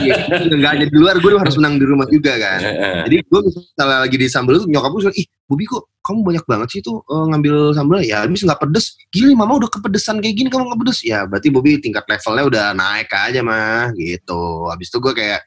[0.00, 0.16] iya,
[0.56, 2.60] gak hanya di luar, gue harus menang di rumah juga kan.
[3.04, 6.68] Jadi gue misalnya lagi di sambal itu nyokap gue ih Bobi kok kamu banyak banget
[6.72, 10.48] sih tuh uh, ngambil sambal ya habis nggak pedes gini mama udah kepedesan kayak gini
[10.52, 15.00] kamu nggak pedes ya berarti Bobi tingkat levelnya udah naik aja mah gitu habis itu
[15.00, 15.40] gue kayak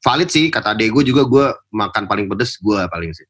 [0.00, 3.28] valid sih kata adek gue juga gue makan paling pedes gue paling sih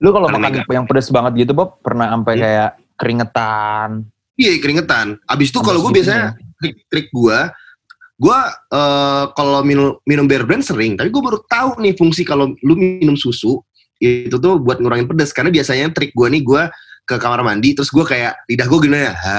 [0.00, 2.42] Lu kalau makan yang pedes banget gitu Bob, pernah sampai hmm.
[2.42, 3.88] kayak keringetan?
[4.40, 5.06] Iya keringetan.
[5.28, 7.38] Abis itu kalau gue biasanya trik, trik gue,
[8.16, 8.38] gue
[8.72, 12.74] uh, kalau minum minum bear brand sering, tapi gue baru tahu nih fungsi kalau lu
[12.76, 13.60] minum susu
[14.00, 16.62] itu tuh buat ngurangin pedes karena biasanya trik gue nih gue
[17.04, 19.34] ke kamar mandi terus gue kayak lidah gue gini ya ha,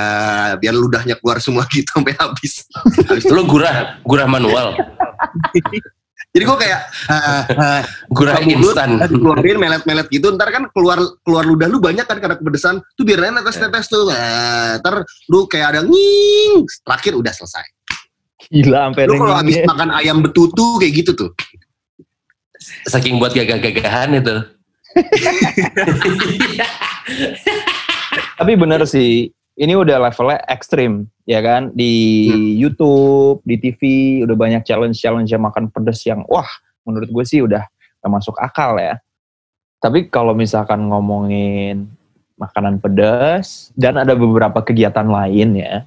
[0.60, 2.70] biar ludahnya keluar semua gitu sampai habis.
[3.10, 4.78] habis itu lo gurah gurah manual.
[6.32, 6.80] Jadi gue kayak
[7.12, 9.04] uh, uh, gurah instan.
[9.04, 10.96] Keluarin melet-melet gitu, ntar kan keluar
[11.28, 12.80] keluar ludah lu banyak kan karena kepedesan.
[12.96, 14.08] Tuh biar netes-netes tuh.
[14.08, 17.68] Uh, ntar lu kayak ada nging, terakhir udah selesai.
[18.52, 21.32] Gila sampai Lu kalau habis makan ayam betutu kayak gitu tuh.
[22.88, 24.36] Saking buat gagah-gagahan itu.
[28.40, 31.72] Tapi bener sih, ini udah levelnya ekstrim ya kan?
[31.76, 31.94] Di
[32.32, 32.56] hmm.
[32.56, 33.82] YouTube di TV
[34.24, 36.48] udah banyak challenge challenge yang makan pedas yang wah
[36.88, 37.66] menurut gue sih udah
[38.08, 38.98] masuk akal ya.
[39.82, 41.90] Tapi kalau misalkan ngomongin
[42.38, 45.86] makanan pedas dan ada beberapa kegiatan lain ya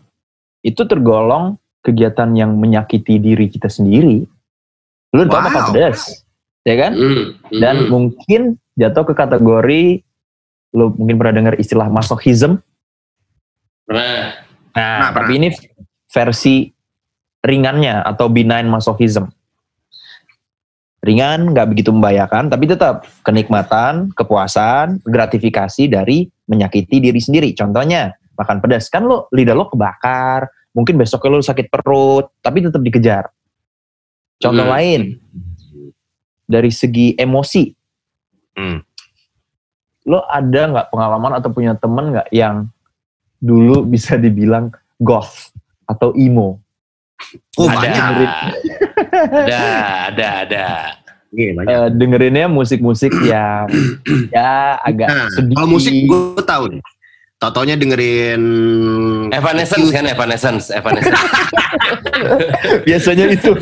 [0.62, 4.24] itu tergolong kegiatan yang menyakiti diri kita sendiri.
[5.14, 5.30] Lu wow.
[5.30, 6.24] tau makan pedas
[6.64, 6.92] ya kan?
[6.96, 7.24] Mm,
[7.60, 10.02] dan mungkin jatuh ke kategori
[10.74, 12.58] lu mungkin pernah dengar istilah masochism
[13.88, 14.40] Nah,
[14.72, 15.48] nah, nah tapi ini
[16.08, 16.70] versi
[17.44, 19.28] ringannya atau benign masochism.
[21.04, 27.52] Ringan, nggak begitu membahayakan, tapi tetap kenikmatan, kepuasan, gratifikasi dari menyakiti diri sendiri.
[27.52, 28.88] Contohnya, makan pedas.
[28.88, 33.28] Kan lo, lidah lo kebakar, mungkin besoknya lo sakit perut, tapi tetap dikejar.
[34.40, 34.72] Contoh hmm.
[34.72, 35.02] lain,
[36.48, 37.68] dari segi emosi,
[38.56, 38.78] hmm.
[40.08, 42.68] lo ada nggak pengalaman atau punya temen nggak yang
[43.44, 45.52] dulu bisa dibilang goth
[45.84, 46.64] atau emo?
[47.60, 47.76] Oh ada.
[47.76, 48.04] banyak.
[49.12, 49.62] ada,
[50.08, 50.66] ada, ada.
[51.34, 53.66] Uh, dengerinnya musik-musik yang
[54.30, 55.54] ya agak nah, sedih.
[55.58, 56.82] Kalau musik gue tahu nih.
[57.42, 58.42] Totonya dengerin
[59.34, 61.20] Evanescence kan Evanescence, Evanescence.
[62.88, 63.52] Biasanya itu.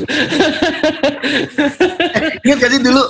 [2.44, 3.02] Ingat gak sih dulu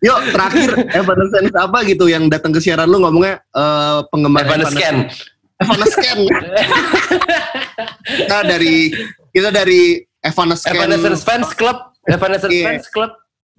[0.00, 4.80] Yuk terakhir Evanescence apa gitu yang datang ke siaran lu ngomongnya uh, penggemar Evanescence.
[4.80, 5.39] Evanescence.
[8.24, 8.88] kita dari
[9.30, 10.72] kita dari Evanescence.
[10.72, 11.76] Evanescence Fans Club.
[12.08, 12.66] Evanescence yeah.
[12.72, 13.10] Fans Club.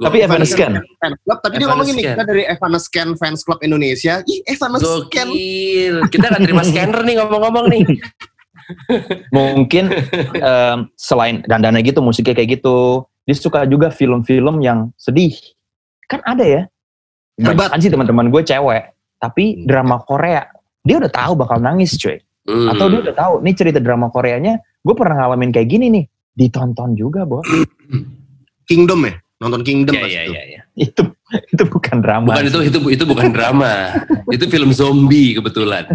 [0.01, 4.25] Tapi Evanescence Fans Club, tapi dia ngomong ini kita dari Evanescence Fans Club Indonesia.
[4.25, 5.13] Ih, Evanescence.
[6.09, 7.85] Kita nggak terima scanner nih ngomong-ngomong nih.
[9.29, 9.93] Mungkin
[10.41, 15.37] um, selain dandana gitu, musiknya kayak gitu, dia suka juga film-film yang sedih.
[16.09, 16.65] Kan ada ya.
[17.37, 18.89] Kan sih teman-teman gue cewek,
[19.21, 19.69] tapi hmm.
[19.69, 20.49] drama Korea
[20.81, 22.17] dia udah tahu bakal nangis cuy.
[22.45, 22.73] Hmm.
[22.73, 26.97] Atau dia udah tahu nih cerita drama Koreanya, gue pernah ngalamin kayak gini nih, ditonton
[26.97, 27.45] juga, Bo.
[28.69, 29.13] Kingdom ya?
[29.41, 30.61] Nonton Kingdom ya, ya, ya, ya.
[30.77, 32.37] Itu itu bukan drama.
[32.37, 33.89] Bukan itu itu itu bukan drama.
[34.29, 35.89] itu film zombie kebetulan.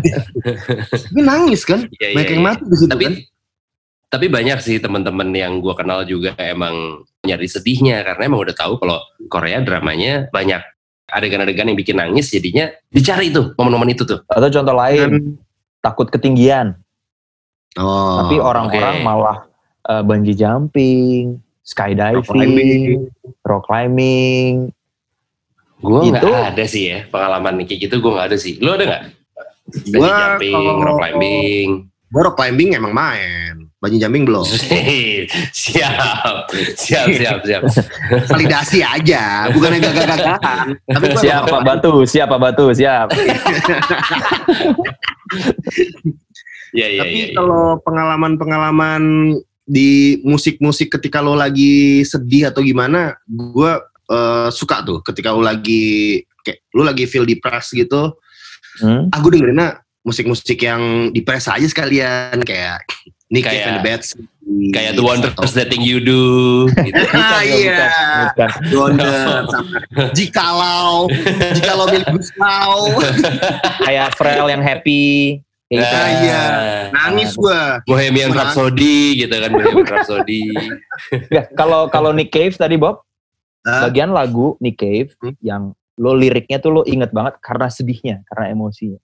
[1.15, 1.87] Ini nangis kan?
[2.03, 3.15] Ya, Banyak ya, yang mati di situ tapi, kan?
[4.07, 8.79] Tapi banyak sih teman-teman yang gue kenal juga emang nyari sedihnya karena emang udah tahu
[8.83, 8.99] kalau
[9.31, 10.63] Korea dramanya banyak
[11.07, 14.23] adegan-adegan yang bikin nangis jadinya dicari tuh momen-momen itu tuh.
[14.27, 15.39] Atau contoh lain
[15.79, 16.75] takut ketinggian.
[17.77, 19.07] Oh, Tapi orang-orang okay.
[19.07, 19.39] malah
[19.87, 22.83] uh, bungee jumping, skydiving, rock climbing.
[23.45, 24.53] Rock climbing.
[25.77, 28.57] Gue nggak ada sih ya pengalaman kayak gitu gue nggak ada sih.
[28.65, 29.03] Lo ada nggak?
[29.93, 31.69] Bungee jumping, kalau, rock climbing.
[32.07, 33.67] Gue rock climbing emang main.
[33.77, 34.47] Banyak jumping belum?
[35.53, 37.63] siap, siap, siap, siap.
[38.33, 40.67] Validasi aja, bukan yang gagah-gagahan.
[41.19, 43.13] Siap Pak Batu, siap Pak Batu, siap.
[46.79, 47.35] ya, ya, Tapi ya, ya.
[47.37, 49.03] kalau pengalaman-pengalaman
[49.67, 53.73] di musik-musik ketika lo lagi sedih atau gimana, gue
[54.09, 58.15] uh, suka tuh ketika lo lagi kayak lo lagi feel depressed gitu.
[58.81, 59.11] Hmm?
[59.11, 59.69] Aku ah, dengerinnya
[60.07, 62.87] musik-musik yang depress aja sekalian kayak
[63.27, 64.15] Nick kayak, and the Bats
[64.71, 66.23] kayak The Wonders atau, That Thing You Do
[66.71, 66.95] gitu.
[67.11, 67.91] bukan, iya
[68.31, 69.79] bukan, Wonder sama
[70.15, 71.11] Jikalau
[71.51, 72.95] Jikalau milik Guslau
[73.85, 75.99] kayak Frel yang happy Nah, gitu.
[76.23, 76.43] iya,
[76.95, 77.83] nangis gua.
[77.91, 80.55] Bohemian Rhapsody gitu kan, Bohemian Rhapsody.
[81.27, 83.03] ya, kalau kalau Nick Cave tadi Bob,
[83.67, 83.83] huh?
[83.91, 85.35] bagian lagu Nick Cave hmm?
[85.43, 89.03] yang lo liriknya tuh lo inget banget karena sedihnya, karena emosinya.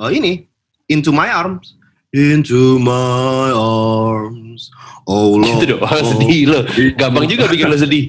[0.00, 0.48] Oh ini,
[0.88, 1.82] Into My Arms.
[2.12, 4.68] Into my arms.
[5.08, 5.64] Oh Lord.
[5.64, 6.60] Gitu dong, oh, sedih lo.
[7.00, 8.04] Gampang juga bikin lo sedih.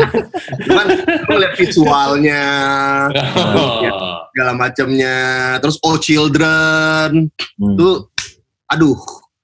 [0.64, 0.86] Cuman
[1.28, 2.42] lo liat visualnya,
[3.12, 4.24] oh.
[4.32, 5.16] segala macamnya.
[5.60, 7.28] Terus Oh Children.
[7.60, 7.76] Hmm.
[7.76, 8.08] Tuh,
[8.72, 8.96] aduh.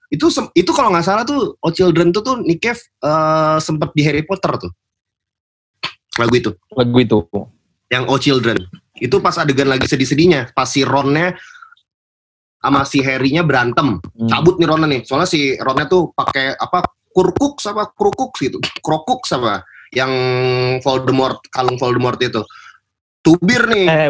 [0.08, 4.00] Itu itu kalau nggak salah tuh Oh Children tuh tuh Nick Cave uh, sempet di
[4.00, 4.72] Harry Potter tuh.
[6.16, 6.56] Lagu itu.
[6.72, 7.18] Lagu itu.
[7.92, 8.56] Yang Oh Children.
[8.96, 10.56] Itu pas adegan lagi sedih-sedihnya.
[10.56, 11.36] Pas si Ronnya
[12.60, 13.98] sama si Harry-nya berantem.
[13.98, 14.28] Hmm.
[14.28, 15.00] Cabut nih Ronnya nih.
[15.08, 18.60] Soalnya si Ronnya tuh pakai apa kurkuk sama krukuk gitu.
[18.84, 20.12] Krokuk sama yang
[20.84, 22.44] Voldemort, kalung Voldemort itu.
[23.20, 23.84] Tubir nih.
[23.88, 24.08] Eh,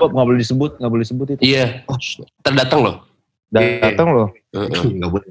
[0.00, 1.42] nggak boleh disebut, nggak boleh disebut itu.
[1.44, 1.84] Iya.
[1.88, 1.98] Oh,
[2.44, 2.96] terdatang loh.
[3.52, 4.28] Datang loh.
[4.96, 5.26] Nggak boleh.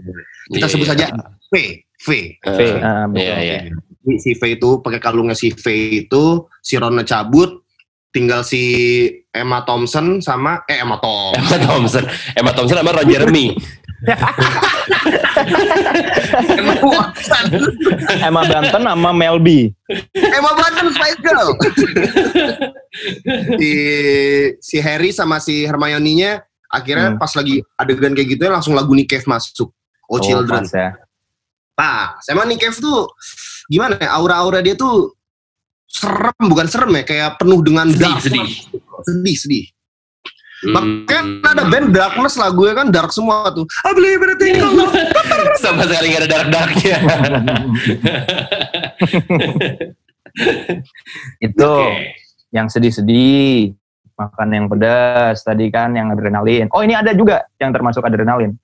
[0.53, 1.11] Kita sebut saja
[1.51, 1.83] V.
[1.99, 2.07] V.
[2.39, 2.59] V.
[2.79, 3.57] Uh, iya, iya.
[4.21, 5.65] Si V itu pakai kalungnya si V
[6.05, 7.64] itu, si Ronnya cabut,
[8.15, 8.63] tinggal si
[9.35, 11.43] Emma Thompson sama eh Emma Thompson.
[11.51, 12.03] Emma Thompson.
[12.31, 13.45] Emma Thompson sama Ron Jeremy.
[16.55, 17.45] Emma Watson.
[18.23, 19.75] Emma Banten sama Melby.
[20.15, 21.49] Emma Banten Spice Girl.
[23.59, 23.71] si
[24.63, 26.39] si Harry sama si Hermione-nya
[26.71, 27.19] akhirnya hmm.
[27.19, 29.75] pas lagi adegan kayak gitu ya langsung lagu Nick Cave masuk.
[30.07, 30.63] Oh, oh Children.
[30.63, 30.89] Pas ya.
[31.75, 33.11] Nah, sama Nick Cave tuh
[33.67, 35.11] gimana ya aura-aura dia tuh
[35.85, 38.49] serem bukan serem ya kayak penuh dengan sedih sedih
[39.05, 39.65] sedih sedih
[40.65, 40.71] Hmm.
[40.71, 43.67] Makanya ada band Darkness lagunya kan dark semua tuh.
[43.85, 44.69] I believe in a
[45.63, 46.97] Sama sekali gak ada dark-darknya.
[51.47, 52.17] itu okay.
[52.49, 53.77] yang sedih-sedih.
[54.15, 56.71] Makan yang pedas tadi kan yang adrenalin.
[56.71, 58.55] Oh ini ada juga yang termasuk adrenalin.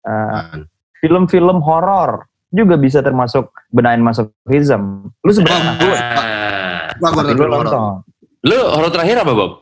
[0.00, 0.64] Uh,
[1.04, 5.12] film-film horor juga bisa termasuk benain masochism.
[5.20, 5.76] Lu sebenarnya
[7.00, 8.04] Gua, gua, gua,
[8.40, 9.52] lu horor terakhir apa, Bob?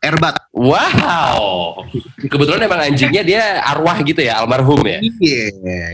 [0.00, 0.48] Erbat.
[0.56, 1.84] Wow,
[2.16, 4.96] kebetulan emang anjingnya dia arwah gitu ya, almarhum ya.
[5.04, 5.44] Iya,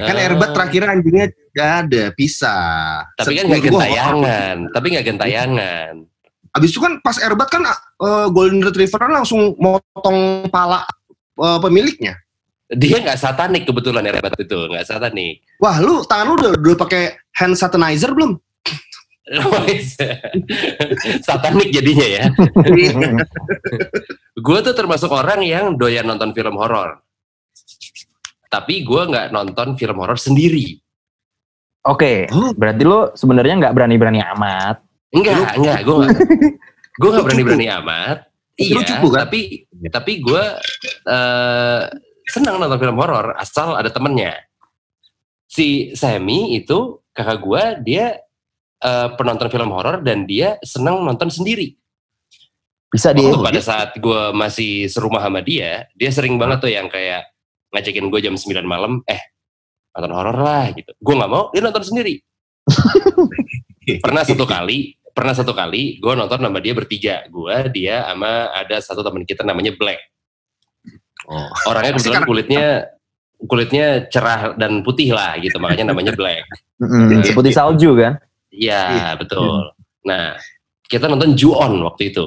[0.07, 0.23] kan Ah.
[0.23, 3.03] Airbat terakhir anjingnya gak ada, pisah.
[3.19, 5.93] Tapi kan gua, gentayangan, tapi nggak gentayangan.
[6.55, 10.87] Abis itu kan pas Airbat kan eh, Golden Retriever kan langsung motong pala
[11.43, 12.15] eh, pemiliknya.
[12.67, 15.43] Dia nggak satanik kebetulan Rebat itu, nggak satanik.
[15.63, 18.39] Wah, lu tangan lu udah, udah pakai hand satanizer belum?
[21.21, 22.25] Satanik jadinya ya.
[24.47, 27.03] Gue tuh termasuk orang yang doyan nonton film horor.
[28.47, 30.79] Tapi gue nggak nonton film horor sendiri.
[31.87, 32.55] Oke, Oh.
[32.55, 34.83] berarti lo sebenarnya nggak berani-berani amat.
[35.11, 36.19] Enggak, enggak, gue nggak.
[36.97, 38.19] Gue nggak berani-berani amat.
[38.57, 39.29] Lu Iya, cupu, kan?
[39.29, 40.45] tapi tapi gue
[41.05, 41.83] eh
[42.25, 44.33] senang nonton film horor asal ada temennya.
[45.45, 48.07] Si Sammy itu kakak gue dia
[48.87, 51.75] eh, penonton film horor dan dia senang nonton sendiri.
[52.87, 53.35] Bisa dia.
[53.35, 57.27] Waktu pada saat gue masih serumah sama dia, dia sering banget tuh yang kayak
[57.75, 59.21] ngajakin gue jam 9 malam, eh
[59.93, 60.95] nonton horor lah gitu.
[61.03, 62.23] Gue nggak mau, dia nonton sendiri.
[64.05, 68.77] pernah satu kali, pernah satu kali gue nonton sama dia bertiga, gue, dia, sama ada
[68.79, 70.01] satu teman kita namanya Black.
[71.27, 71.51] Oh.
[71.67, 72.67] Orangnya kebetulan kulitnya
[73.37, 76.47] kulitnya cerah dan putih lah gitu, makanya namanya Black.
[76.81, 78.21] Mm, seperti salju kan?
[78.57, 79.71] Iya betul.
[80.03, 80.35] Nah
[80.83, 82.27] kita nonton Ju-on waktu itu.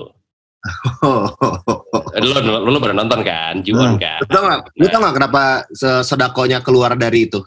[2.20, 4.20] Lo, lo, lo pernah nonton kan, Ju-on kan?
[4.20, 7.40] Lu tau gak, lu tau gak kenapa se- sedakonya keluar dari itu?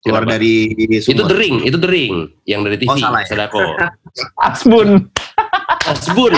[0.00, 0.38] Keluar Kenapa?
[0.38, 1.26] dari Itu sumur?
[1.26, 2.14] The Ring, itu The Ring
[2.46, 3.26] yang dari TV, Oh, salah ya?
[3.28, 3.60] Sadako.
[4.48, 4.88] Asbun,
[5.84, 6.32] Asbun,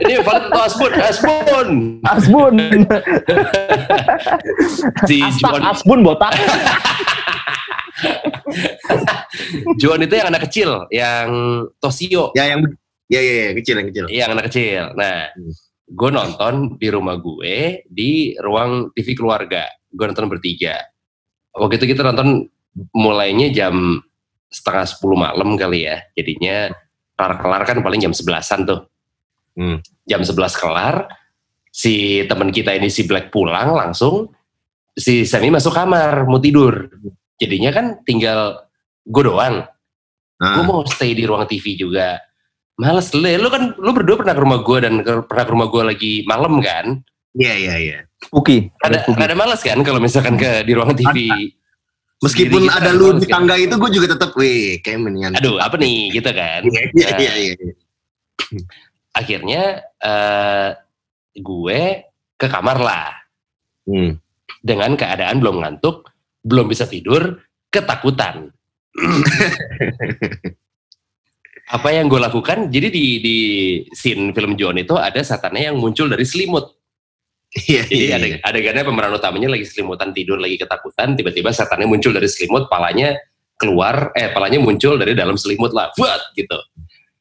[0.00, 0.90] ini Valid atau Asbun?
[0.96, 1.68] Asbun.
[2.06, 2.54] Asbun,
[5.10, 5.20] Si
[5.60, 6.32] Asbun botak.
[9.80, 11.28] Juan itu yang anak kecil, yang
[11.78, 12.60] Tosio, Ya yang
[13.10, 14.04] ya ya, ya kecil yang kecil.
[14.10, 14.82] yang anak kecil.
[14.94, 15.52] Nah, Hmm.
[15.90, 19.66] gue nonton di rumah gue di ruang TV keluarga.
[19.90, 20.78] Gue nonton bertiga.
[21.50, 22.46] Waktu itu kita nonton
[22.94, 23.98] mulainya jam
[24.46, 25.98] setengah sepuluh malam kali ya.
[26.14, 26.70] Jadinya
[27.18, 28.86] kelar-kelar kan paling jam sebelasan tuh.
[29.58, 29.82] Hmm.
[30.06, 31.10] Jam sebelas kelar,
[31.74, 34.30] si teman kita ini si Black pulang langsung,
[34.94, 36.86] si Sammy masuk kamar mau tidur.
[37.40, 38.68] Jadinya kan tinggal
[39.02, 39.64] gue doang.
[40.36, 42.20] Nah, Gue mau stay di ruang TV juga.
[42.76, 45.68] Males le, lu kan lu berdua pernah ke rumah gue dan ke- pernah ke rumah
[45.68, 47.00] gue lagi malam kan?
[47.32, 47.98] Iya iya iya.
[48.20, 48.68] Spooky.
[48.78, 49.20] Ada spooky.
[49.20, 51.16] ada males kan kalau misalkan ke di ruang TV.
[52.20, 53.40] Meskipun gitu, ada lu di kan?
[53.40, 55.40] tangga itu, gue juga tetap, wih, kayak mendingan.
[55.40, 56.60] Aduh, apa nih gitu kan?
[56.62, 57.16] Iya iya iya.
[57.16, 57.72] iya, iya.
[59.10, 59.62] Akhirnya
[59.98, 60.68] eh
[61.34, 61.80] gue
[62.34, 63.08] ke kamar lah
[63.80, 64.20] Hmm.
[64.60, 66.09] dengan keadaan belum ngantuk,
[66.44, 68.50] belum bisa tidur, ketakutan.
[71.70, 72.66] Apa yang gue lakukan?
[72.66, 73.38] Jadi di di
[73.94, 76.66] scene film John itu ada satannya yang muncul dari selimut.
[77.50, 78.14] Iya Jadi iya.
[78.14, 83.18] ada adegannya pemeran utamanya lagi selimutan tidur lagi ketakutan, tiba-tiba setannya muncul dari selimut, palanya
[83.58, 86.58] keluar, eh palanya muncul dari dalam selimut lah, buat gitu.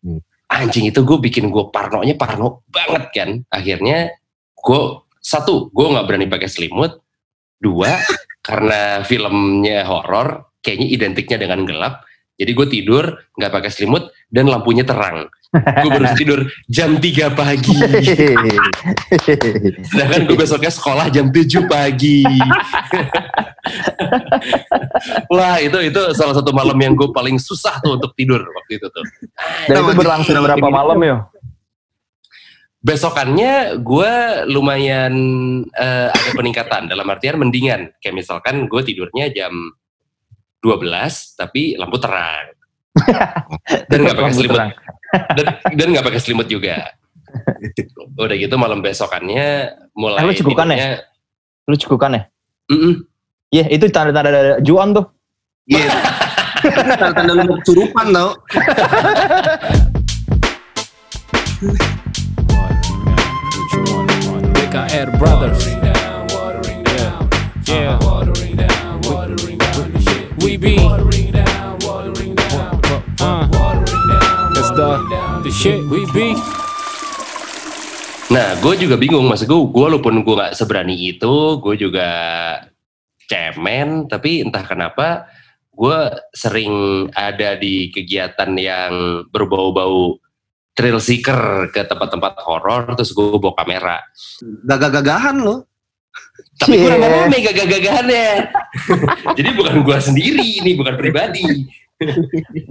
[0.06, 0.22] Hmm.
[0.50, 3.30] Anjing itu gue bikin gue parnonya parno banget kan.
[3.50, 4.14] Akhirnya
[4.54, 4.82] gue
[5.18, 7.02] satu, gue nggak berani pakai selimut.
[7.60, 7.92] Dua,
[8.50, 12.02] karena filmnya horor, kayaknya identiknya dengan gelap.
[12.34, 13.04] Jadi gue tidur
[13.38, 15.30] nggak pakai selimut dan lampunya terang.
[15.50, 17.74] Gue baru tidur jam 3 pagi.
[19.90, 22.24] Sedangkan gue besoknya sekolah jam 7 pagi.
[25.34, 28.88] Wah itu itu salah satu malam yang gue paling susah tuh untuk tidur waktu itu
[28.88, 29.04] tuh.
[29.68, 31.18] Dan itu berlangsung berapa malam ya?
[32.80, 34.14] Besokannya gue
[34.48, 35.14] lumayan
[35.68, 37.92] eh, ada peningkatan dalam artian mendingan.
[38.00, 39.52] Kayak misalkan gue tidurnya jam
[40.64, 42.56] 12 tapi lampu terang.
[43.92, 44.72] Dan nggak pakai selimut terang.
[45.10, 46.94] dan dan nggak pakai selimut juga.
[48.14, 51.02] Udah gitu malam besokannya mulai Eh, lu cekukan ya?
[51.66, 52.22] Lu cukukan ya?
[52.70, 52.94] "Mm-mm,
[53.50, 55.06] Iya, itu tanda-tanda Juan tuh.
[55.66, 55.90] Iya.
[57.02, 58.30] Tanda-tanda lu mau kesurupan tau.
[65.00, 65.64] BKR Brothers.
[67.64, 67.96] Yeah.
[70.44, 70.76] We be.
[73.20, 73.48] Uh,
[74.52, 75.00] that's the
[75.48, 76.36] the shit we be.
[78.28, 82.10] Nah, gue juga bingung, maksud gue, gue walaupun gue gak seberani itu, gue juga
[83.26, 85.26] cemen, tapi entah kenapa,
[85.74, 85.98] gue
[86.36, 90.22] sering ada di kegiatan yang berbau-bau
[90.80, 94.00] thrill seeker ke tempat-tempat horor, terus gue bawa kamera.
[94.64, 95.68] Gagah-gagahan lo.
[96.56, 96.96] Tapi gue Yeah.
[96.96, 98.28] rame-rame gagah-gagahannya.
[99.38, 101.68] Jadi bukan gue sendiri, ini bukan pribadi.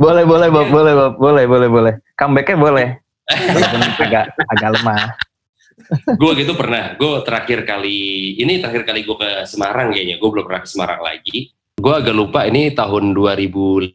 [0.00, 1.94] Boleh, boleh, Bob, boleh, Bob, boleh, boleh, boleh.
[2.16, 2.88] Comebacknya boleh.
[4.00, 5.12] Agak agak lemah.
[6.16, 6.96] gue gitu pernah.
[6.96, 10.16] Gue terakhir kali, ini terakhir kali gue ke Semarang kayaknya.
[10.16, 11.52] Gue belum pernah ke Semarang lagi.
[11.76, 13.92] Gue agak lupa ini tahun 2005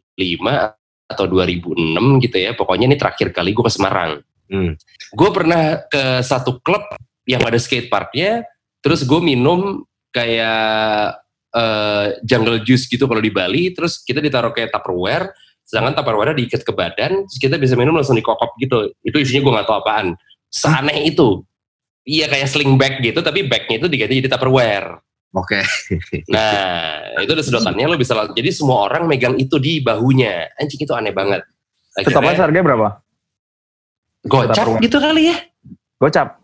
[1.08, 2.52] atau 2006 gitu ya.
[2.56, 4.20] Pokoknya ini terakhir kali gue ke Semarang.
[4.48, 4.76] Hmm.
[5.12, 6.82] Gue pernah ke satu klub
[7.28, 8.44] yang ada skate parknya.
[8.84, 11.18] Terus gue minum kayak
[11.56, 13.72] uh, jungle juice gitu kalau di Bali.
[13.72, 15.32] Terus kita ditaruh kayak Tupperware.
[15.64, 17.24] Sedangkan Tupperware diikat ke badan.
[17.24, 18.92] Terus kita bisa minum langsung dikokop gitu.
[19.00, 20.06] Itu isinya gue gak tahu apaan.
[20.52, 21.42] Seaneh itu.
[22.04, 25.00] Iya kayak sling bag gitu, tapi bagnya itu diganti jadi Tupperware.
[25.34, 25.58] Oke.
[26.30, 30.54] Nah, itu udah sedotannya lo bisa jadi semua orang megang itu di bahunya.
[30.54, 31.42] Anjing itu aneh banget.
[31.94, 32.88] Stopwatch Akhirnya harganya berapa?
[34.24, 35.36] gocap gitu kali ya.
[36.00, 36.40] Gocap.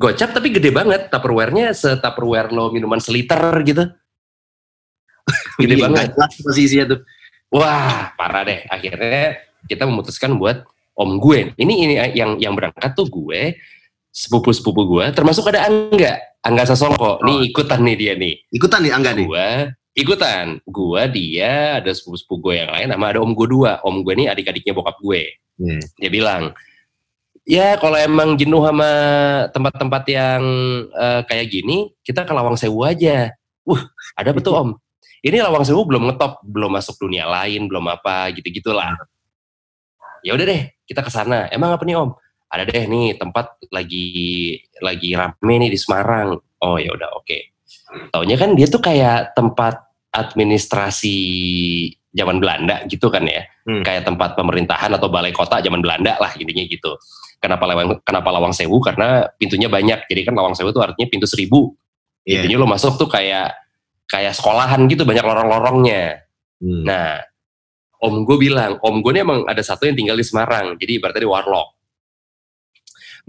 [0.00, 1.10] Gocap tapi gede banget.
[1.12, 3.84] Tupperware-nya se-Tupperware lo minuman seliter gitu.
[5.60, 6.06] Gede Iya, banget.
[6.40, 7.00] posisinya tuh.
[7.52, 8.64] Wah, parah deh.
[8.70, 9.36] Akhirnya
[9.68, 10.64] kita memutuskan buat
[10.96, 11.52] om gue.
[11.52, 13.60] Ini ini yang yang berangkat tuh gue,
[14.18, 16.18] sepupu-sepupu gue, termasuk ada Angga.
[16.42, 17.22] Angga Sasongko.
[17.22, 18.34] Nih ikutan nih dia nih.
[18.50, 19.26] Ikutan nih Angga nih.
[19.30, 19.48] Gue
[19.94, 20.58] ikutan.
[20.66, 23.78] Gue dia ada sepupu-sepupu gue yang lain sama ada om gue dua.
[23.86, 25.38] Om gue nih adik-adiknya bokap gue.
[25.58, 25.82] Hmm.
[26.02, 26.50] Dia bilang,
[27.46, 28.90] ya kalau emang jenuh sama
[29.54, 30.42] tempat-tempat yang
[30.90, 33.30] eh, kayak gini, kita ke Lawang Sewu aja.
[33.62, 33.82] Wah,
[34.18, 34.70] ada apa tuh om?
[35.22, 38.98] Ini Lawang Sewu belum ngetop, belum masuk dunia lain, belum apa gitu-gitulah.
[40.26, 41.46] Ya udah deh, kita ke sana.
[41.54, 42.14] Emang apa nih om?
[42.48, 44.06] Ada deh nih tempat lagi
[44.80, 46.36] lagi rame nih di Semarang.
[46.64, 47.38] Oh ya udah oke.
[48.12, 51.16] Taunya kan dia tuh kayak tempat administrasi
[52.12, 53.84] zaman Belanda gitu kan ya Hmm.
[53.84, 56.96] kayak tempat pemerintahan atau balai kota zaman Belanda lah intinya gitu.
[57.36, 58.80] Kenapa lawang kenapa Lawang Sewu?
[58.80, 60.08] Karena pintunya banyak.
[60.08, 61.76] Jadi kan Lawang Sewu itu artinya pintu seribu.
[62.24, 62.40] Iya.
[62.42, 63.52] Intinya lo masuk tuh kayak
[64.08, 66.24] kayak sekolahan gitu banyak lorong-lorongnya.
[66.64, 66.82] Hmm.
[66.82, 67.20] Nah,
[68.02, 70.74] om gue bilang, om gue ini emang ada satu yang tinggal di Semarang.
[70.80, 71.68] Jadi ibaratnya di Warlock.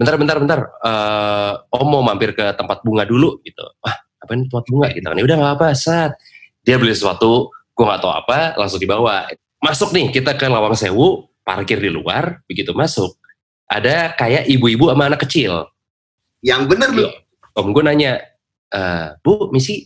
[0.00, 0.60] Bentar, bentar, bentar.
[0.80, 3.60] eh, om mau mampir ke tempat bunga dulu gitu.
[3.84, 5.16] Wah, apa ini tempat bunga gitu kan?
[5.20, 6.16] Ya udah nggak apa, sat.
[6.64, 9.28] Dia beli sesuatu, gue nggak tahu apa, langsung dibawa.
[9.60, 13.12] Masuk nih, kita ke Lawang Sewu, parkir di luar, begitu masuk.
[13.68, 15.68] Ada kayak ibu-ibu sama anak kecil.
[16.40, 17.06] Yang bener lu.
[17.52, 18.24] Om gue nanya,
[18.72, 19.84] "Eh, Bu, misi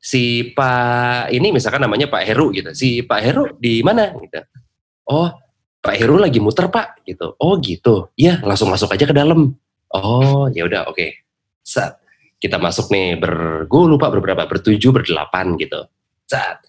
[0.00, 2.72] si Pak ini misalkan namanya Pak Heru gitu.
[2.74, 4.40] Si Pak Heru di mana gitu.
[5.06, 5.28] Oh,
[5.80, 7.34] Pak Heru lagi muter Pak gitu.
[7.40, 8.12] Oh gitu.
[8.16, 9.56] Iya, langsung masuk aja ke dalam.
[9.90, 11.24] Oh, ya udah oke.
[11.64, 11.98] Saat
[12.40, 15.88] kita masuk nih ber gue lupa berberapa, bertujuh, berdelapan gitu.
[16.28, 16.62] Saat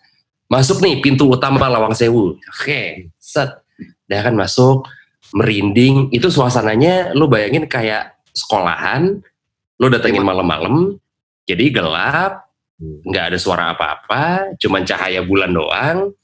[0.48, 2.40] masuk nih pintu utama Lawang Sewu.
[2.40, 3.62] Oke, set.
[4.08, 4.88] Dia kan masuk
[5.36, 6.12] merinding.
[6.12, 9.20] Itu suasananya lu bayangin kayak sekolahan,
[9.80, 10.96] lu datengin malam-malam,
[11.48, 12.48] jadi gelap,
[12.80, 16.16] nggak ada suara apa-apa, cuman cahaya bulan doang.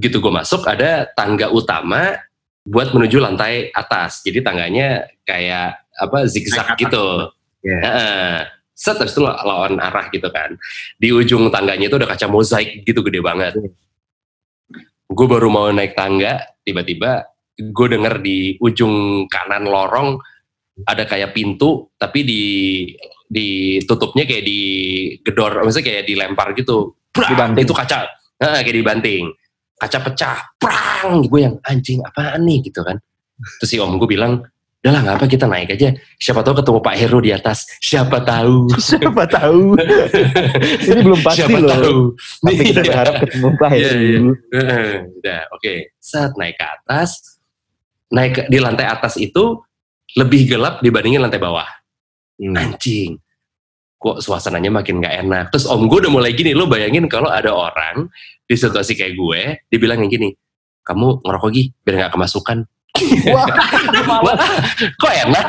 [0.00, 2.16] Gitu gue masuk ada tangga utama
[2.64, 4.24] buat menuju lantai atas.
[4.24, 7.30] Jadi tangganya kayak apa zigzag gitu.
[7.62, 7.78] Iya.
[7.78, 8.34] Heeh.
[8.72, 10.56] Set habis itu la- lawan arah gitu kan.
[10.98, 13.54] Di ujung tangganya itu ada kaca mozaik gitu gede banget.
[15.12, 20.16] Gue baru mau naik tangga, tiba-tiba gue denger di ujung kanan lorong
[20.88, 22.42] ada kayak pintu, tapi di
[23.28, 24.60] ditutupnya kayak di
[25.20, 26.96] gedor, maksudnya kayak dilempar gitu.
[27.12, 27.64] Dibanting.
[27.68, 28.08] Itu kaca,
[28.40, 29.24] Heeh, kayak dibanting.
[29.82, 31.26] Kaca pecah, prang.
[31.26, 33.02] Gue yang anjing apaan nih gitu kan.
[33.58, 34.38] Terus si om gue bilang,
[34.78, 35.90] udah lah nggak apa kita naik aja.
[36.16, 37.66] Siapa tahu ketemu Pak Heru di atas.
[37.78, 38.70] Siapa tahu.
[38.94, 39.74] Siapa tahu.
[40.86, 41.70] Ini belum pasti Siapa loh.
[41.72, 41.98] tahu.
[42.40, 42.86] Tapi kita Iya.
[42.86, 43.98] berharap ketemu Pak Iya, Heru.
[43.98, 44.18] iya.
[44.54, 45.72] Heeh, Udah, oke.
[45.98, 47.10] Saat naik ke atas,
[48.08, 49.58] naik ke- di lantai atas itu
[50.14, 51.66] lebih gelap dibandingin lantai bawah.
[52.38, 52.54] Hmm.
[52.54, 53.18] Anjing.
[54.02, 55.44] Kok suasananya makin nggak enak.
[55.54, 58.10] Terus om gue udah mulai gini, lo bayangin kalau ada orang
[58.42, 59.40] di situasi kayak gue,
[59.70, 60.28] dibilang yang gini,
[60.82, 62.66] kamu ngerokok gih, biar nggak kemasukan.
[63.30, 63.46] Wah,
[64.26, 64.36] Wah,
[64.98, 65.46] kok enak?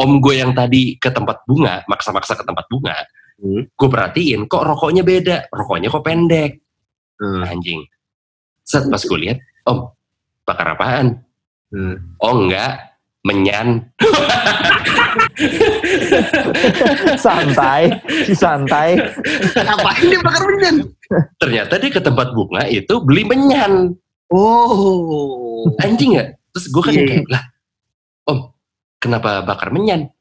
[0.00, 2.96] om gue yang tadi ke tempat bunga, maksa-maksa ke tempat bunga,
[3.38, 3.70] Hmm.
[3.70, 6.58] gue perhatiin kok rokoknya beda, rokoknya kok pendek.
[7.22, 7.46] Hmm.
[7.46, 7.86] Anjing.
[8.66, 9.94] Set pas gue lihat, om,
[10.42, 11.22] bakar apaan?
[11.70, 12.18] Hmm.
[12.18, 13.94] Oh enggak, menyan.
[17.24, 17.82] santai,
[18.26, 18.98] si santai.
[19.54, 20.76] Ngapain dia bakar menyan?
[21.40, 23.94] Ternyata dia ke tempat bunga itu beli menyan.
[24.28, 25.64] Oh.
[25.80, 26.24] Anjing ya?
[26.52, 27.06] Terus gue kan Iya.
[27.06, 27.42] kayak, lah,
[28.28, 28.38] om,
[29.00, 30.12] kenapa bakar menyan?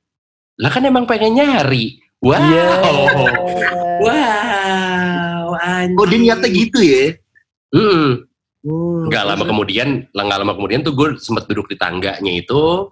[0.58, 2.00] Lah kan emang pengen nyari.
[2.24, 2.40] Wow.
[2.40, 2.66] Iya.
[4.02, 5.98] Wow, anjing.
[5.98, 7.04] Oh dia niatnya gitu ya?
[7.74, 8.26] Hmm.
[8.68, 12.92] Oh, Gak lama kemudian, nggak lama kemudian tuh gue sempat duduk di tangganya itu,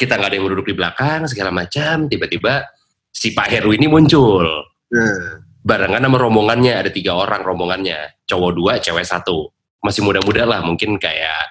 [0.00, 2.08] kita nggak ada yang duduk di belakang segala macam.
[2.08, 2.64] Tiba-tiba
[3.12, 4.48] si Pak Heru ini muncul,
[4.90, 9.46] Nah, barengan sama rombongannya ada tiga orang rombongannya, cowok dua, cewek satu,
[9.86, 11.46] masih muda-muda lah, mungkin kayak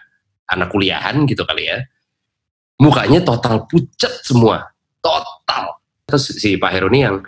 [0.51, 1.79] anak kuliahan gitu kali ya.
[2.79, 4.63] mukanya total pucat semua,
[5.03, 5.83] total.
[6.07, 7.19] Terus si Pak Heru nih yang,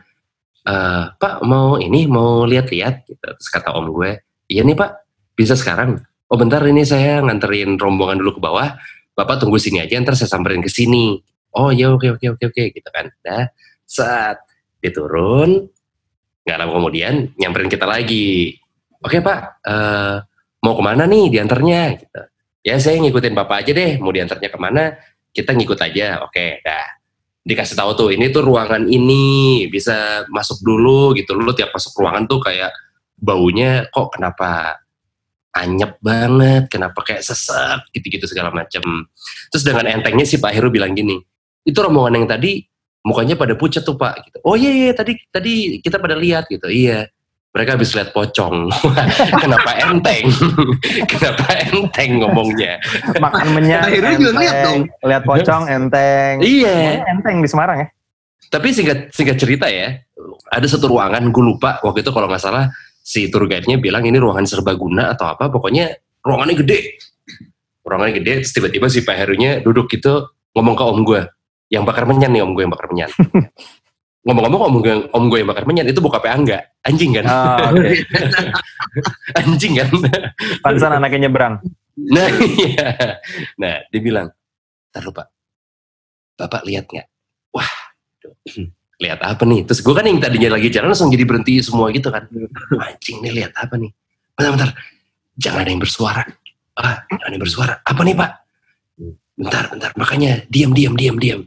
[0.64, 3.20] eh, Pak mau ini mau lihat-lihat, gitu.
[3.20, 4.16] terus kata om gue,
[4.48, 4.92] iya nih Pak,
[5.36, 6.00] bisa sekarang.
[6.32, 8.80] Oh bentar ini saya nganterin rombongan dulu ke bawah,
[9.12, 11.20] Bapak tunggu sini aja, ntar saya samperin ke sini.
[11.52, 13.12] Oh iya oke oke oke oke gitu kan.
[13.22, 13.52] Dah
[13.92, 14.40] saat
[14.80, 15.68] dia turun,
[16.48, 18.56] nggak lama kemudian nyamperin kita lagi.
[19.04, 20.16] Oke Pak, eh,
[20.64, 21.82] mau ke mana nih diantarnya?
[22.00, 22.22] Gitu.
[22.62, 24.96] Ya saya ngikutin Bapak aja deh, mau diantarnya ke mana?
[25.34, 26.22] Kita ngikut aja.
[26.22, 26.88] Oke, dah.
[27.42, 31.34] Dikasih tahu tuh, ini tuh ruangan ini bisa masuk dulu gitu.
[31.34, 32.70] Lu tiap masuk ruangan tuh kayak
[33.18, 34.81] baunya kok kenapa
[35.52, 38.84] anyep banget, kenapa kayak sesek gitu-gitu segala macam.
[39.52, 41.20] Terus dengan entengnya si Pak Heru bilang gini,
[41.68, 42.64] itu rombongan yang tadi
[43.04, 44.14] mukanya pada pucat tuh Pak.
[44.28, 44.38] Gitu.
[44.48, 46.72] Oh iya iya tadi tadi kita pada lihat gitu.
[46.72, 47.12] Iya.
[47.52, 48.72] Mereka habis lihat pocong.
[49.44, 50.24] Kenapa enteng?
[51.12, 52.80] Kenapa enteng ngomongnya?
[53.20, 54.80] Makan menyan, Akhirnya juga lihat dong.
[55.04, 56.40] Lihat pocong, enteng.
[56.40, 57.04] Iya.
[57.12, 57.88] Enteng di Semarang ya.
[58.48, 60.00] Tapi singkat singkat cerita ya,
[60.48, 62.72] ada satu ruangan gue lupa waktu itu kalau nggak salah
[63.02, 66.80] si tour guide-nya bilang ini ruangan serbaguna atau apa, pokoknya ruangannya gede.
[67.82, 71.22] Ruangannya gede, terus tiba-tiba si Pak Herunya duduk gitu ngomong ke om gue,
[71.74, 73.10] yang bakar menyan nih om gue yang bakar menyan.
[74.22, 76.78] Ngomong-ngomong om gue, om gue yang bakar menyan itu buka PA enggak?
[76.86, 77.26] Anjing kan?
[77.26, 77.90] Oh, oke.
[79.42, 79.90] Anjing kan?
[80.62, 81.58] Pantesan anaknya nyebrang.
[81.98, 82.30] Nah,
[82.62, 83.18] iya.
[83.58, 84.30] Nah, dia bilang,
[84.94, 85.28] "Ntar lu, Pak.
[86.38, 87.08] Bapak lihat nggak?
[87.50, 87.74] Wah,
[89.02, 89.66] lihat apa nih?
[89.66, 92.30] Terus gue kan yang tadinya lagi jalan langsung jadi berhenti semua gitu kan.
[92.78, 93.90] Anjing nih lihat apa nih?
[94.38, 94.70] Bentar, bentar.
[95.42, 96.24] Jangan ada yang bersuara.
[96.78, 97.74] Ah, jangan ada yang bersuara.
[97.82, 98.32] Apa nih, Pak?
[99.42, 99.92] Bentar, bentar.
[99.98, 101.42] Makanya diam, diam, diam, diam.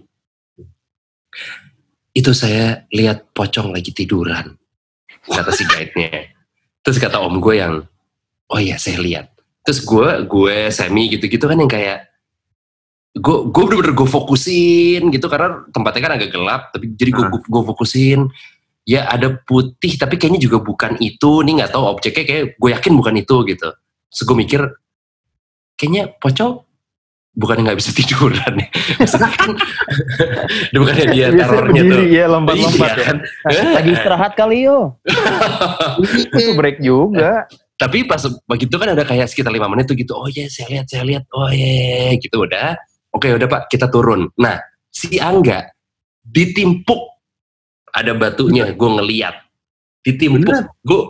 [2.10, 4.54] Itu saya lihat pocong lagi tiduran.
[5.24, 6.34] Kata si guide-nya.
[6.84, 7.80] Terus kata om gue yang,
[8.50, 9.32] oh iya saya lihat.
[9.64, 12.13] Terus gue, gue, Semi gitu-gitu kan yang kayak,
[13.14, 17.62] gue gue bener-bener gue fokusin gitu karena tempatnya kan agak gelap tapi jadi gue gue
[17.70, 18.26] fokusin.
[18.84, 21.40] Ya ada putih tapi kayaknya juga bukan itu.
[21.40, 23.68] Nih nggak tahu objeknya kayak gue yakin bukan itu gitu.
[24.12, 24.60] Terus gue mikir
[25.78, 26.60] kayaknya pocong
[27.34, 28.68] bukan nggak bisa tiduran ya.
[28.98, 29.50] Maksudnya kan
[30.76, 31.90] bukannya dia terornya tuh.
[31.96, 33.04] berdiri ya, lompat-lompat Iya ya.
[33.08, 33.16] kan?
[33.72, 34.78] Lagi istirahat kali yo.
[36.34, 37.46] Itu break juga.
[37.74, 40.86] tapi pas begitu kan ada kayak sekitar lima menit tuh gitu oh ya saya lihat
[40.86, 41.26] saya lihat.
[41.34, 42.78] Oh ya gitu udah
[43.14, 43.62] oke udah pak.
[43.70, 44.26] Kita turun.
[44.42, 44.58] Nah
[44.90, 45.62] si Angga
[46.20, 47.14] ditimpuk.
[47.94, 49.38] Ada batunya gue ngeliat.
[50.02, 50.50] Ditimpuk.
[50.82, 51.00] Gue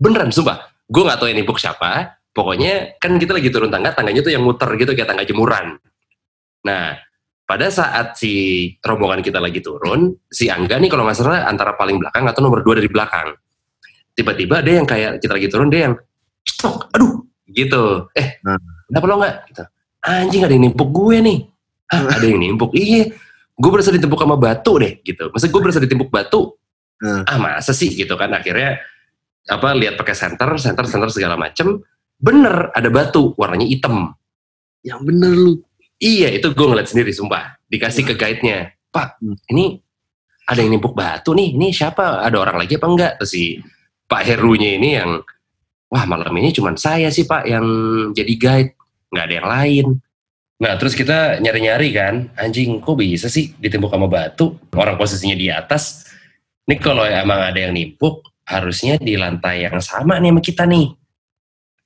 [0.00, 0.64] beneran sumpah.
[0.88, 2.16] Gue nggak tahu yang nimpuk siapa.
[2.32, 5.76] Pokoknya kan kita lagi turun tangga tangganya tuh yang muter gitu kayak tangga jemuran.
[6.64, 6.96] Nah
[7.44, 12.00] pada saat si rombongan kita lagi turun si Angga nih kalau nggak salah antara paling
[12.00, 13.36] belakang atau nomor dua dari belakang.
[14.16, 15.94] Tiba-tiba ada yang kayak kita lagi turun dia yang
[16.48, 17.20] stok aduh
[17.52, 18.08] gitu.
[18.16, 18.56] Eh Hmm.
[18.88, 19.36] kenapa lo nggak?
[19.52, 19.62] Gitu
[20.02, 21.38] anjing ada yang nimpuk gue nih.
[21.88, 22.74] Ah ada yang nimpuk?
[22.74, 23.14] Iya.
[23.54, 25.30] Gue berasa ditimpuk sama batu deh gitu.
[25.30, 26.58] Masa gue berasa ditimpuk batu.
[27.02, 27.26] Hmm.
[27.26, 28.30] ah masa sih gitu kan.
[28.30, 28.78] Akhirnya
[29.50, 31.82] apa lihat pakai senter senter senter segala macem.
[32.18, 34.14] Bener ada batu warnanya hitam.
[34.82, 35.54] Yang bener lu.
[36.02, 37.58] iya itu gue ngeliat sendiri sumpah.
[37.70, 38.74] Dikasih ke guide-nya.
[38.92, 39.38] Pak Hmm.
[39.54, 39.78] ini
[40.46, 41.54] ada yang nimpuk batu nih.
[41.54, 42.22] Ini siapa?
[42.26, 43.12] Ada orang lagi apa enggak?
[43.22, 43.56] Terus si
[44.10, 45.22] Pak Herunya ini yang
[45.92, 47.66] wah malam ini cuman saya sih Pak yang
[48.16, 48.72] jadi guide
[49.12, 49.86] nggak ada yang lain.
[50.62, 54.56] Nah terus kita nyari-nyari kan anjing kok bisa sih ditimpuk sama batu?
[54.72, 56.08] Orang posisinya di atas.
[56.64, 60.86] Ini kalau emang ada yang nimpuk harusnya di lantai yang sama nih sama kita nih.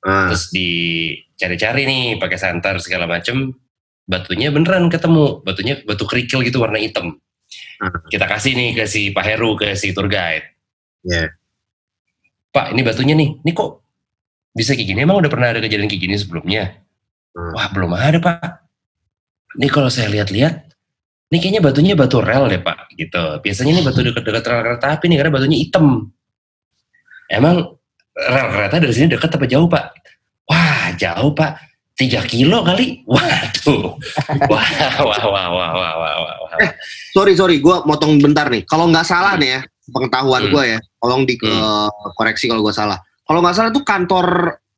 [0.07, 3.51] Ah, terus dicari-cari nih pakai santar segala macem.
[4.07, 5.43] Batunya beneran ketemu.
[5.43, 7.19] Batunya batu kerikil gitu warna hitam.
[7.77, 7.93] Hmm.
[8.09, 10.57] kita kasih nih ke si Pak Heru ke si tour guide.
[11.05, 11.29] Iya.
[12.51, 13.37] Pak ini batunya nih.
[13.45, 13.85] Ini kok
[14.57, 15.01] bisa kayak gini?
[15.05, 16.63] Emang udah pernah ada kejadian kayak gini sebelumnya?
[16.73, 16.86] Hmm.
[17.37, 18.39] Wah belum ada Pak.
[19.57, 20.55] Ini kalau saya lihat-lihat
[21.27, 23.41] ini kayaknya batunya batu rel deh Pak gitu.
[23.43, 25.87] Biasanya nih batu dekat-dekat rel kereta api nih karena batunya hitam.
[27.29, 27.77] Emang
[28.15, 29.85] rel kereta dari sini dekat apa jauh Pak?
[30.47, 31.53] Wah jauh Pak.
[31.97, 33.01] Tiga kilo kali?
[33.09, 33.97] Waduh.
[34.53, 34.69] Wah
[35.01, 36.73] wah wah wah wah wah wah, wah.
[37.17, 38.69] sorry sorry, gue motong bentar nih.
[38.69, 40.53] Kalau nggak salah nih ya, pengetahuan Hmm.
[40.53, 41.35] gue ya, tolong di
[42.15, 43.01] koreksi kalau gue salah.
[43.25, 44.27] Kalau nggak salah itu kantor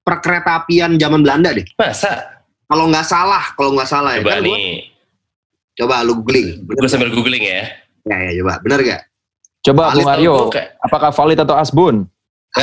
[0.07, 1.67] perkereta apian zaman Belanda deh.
[1.75, 2.38] masa
[2.69, 4.21] Kalau nggak salah, kalau nggak salah ya.
[4.21, 4.69] coba Kan gua- nih
[5.75, 6.49] coba lu googling.
[6.65, 7.63] gue sambil googling ya
[8.05, 8.55] Ya, ya, coba.
[8.61, 9.03] Bener gak?
[9.61, 10.35] Coba Valid Bung Aryo,
[10.81, 11.97] apakah valid atau asbun?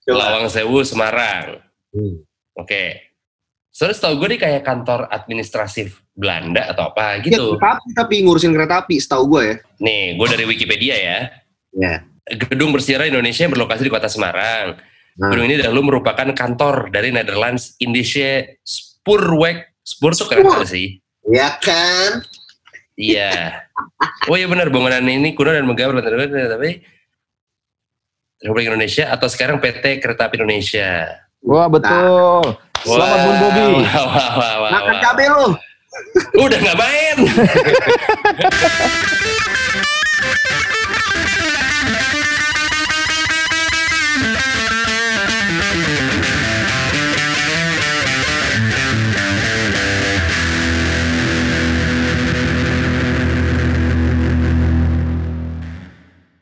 [0.00, 0.14] Coba.
[0.16, 1.58] Lawang Sewu Semarang
[1.90, 2.22] Hmm.
[2.54, 3.02] Oke.
[3.68, 7.54] Soalnya setahu gue nih kayak kantor administratif Belanda atau apa Ya, gitu.
[7.54, 9.56] kereta api, tapi ngurusin kereta api, setahu gue ya.
[9.80, 11.18] Nih, gue dari Wikipedia ya.
[11.72, 11.94] Ya.
[12.28, 14.78] Gedung bersejarah Indonesia yang berlokasi di kota Semarang.
[15.18, 15.34] Nah.
[15.34, 19.74] Gedung ini dahulu merupakan kantor dari Netherlands Indische Spoorweg.
[19.82, 21.00] Spoor tuh keren sih.
[21.26, 22.22] Iya kan?
[22.94, 23.66] Iya.
[24.28, 26.84] Oh iya benar bangunan ini kuno dan megah tapi
[28.40, 31.20] Republik Indonesia atau sekarang PT Kereta Api Indonesia.
[31.44, 32.56] Wah betul.
[32.84, 33.60] Selamat Bun Bobi.
[33.84, 35.02] Wah, wah, wah, wah, Makan wah.
[35.04, 35.46] cabai lu.
[36.40, 37.16] Udah nggak main.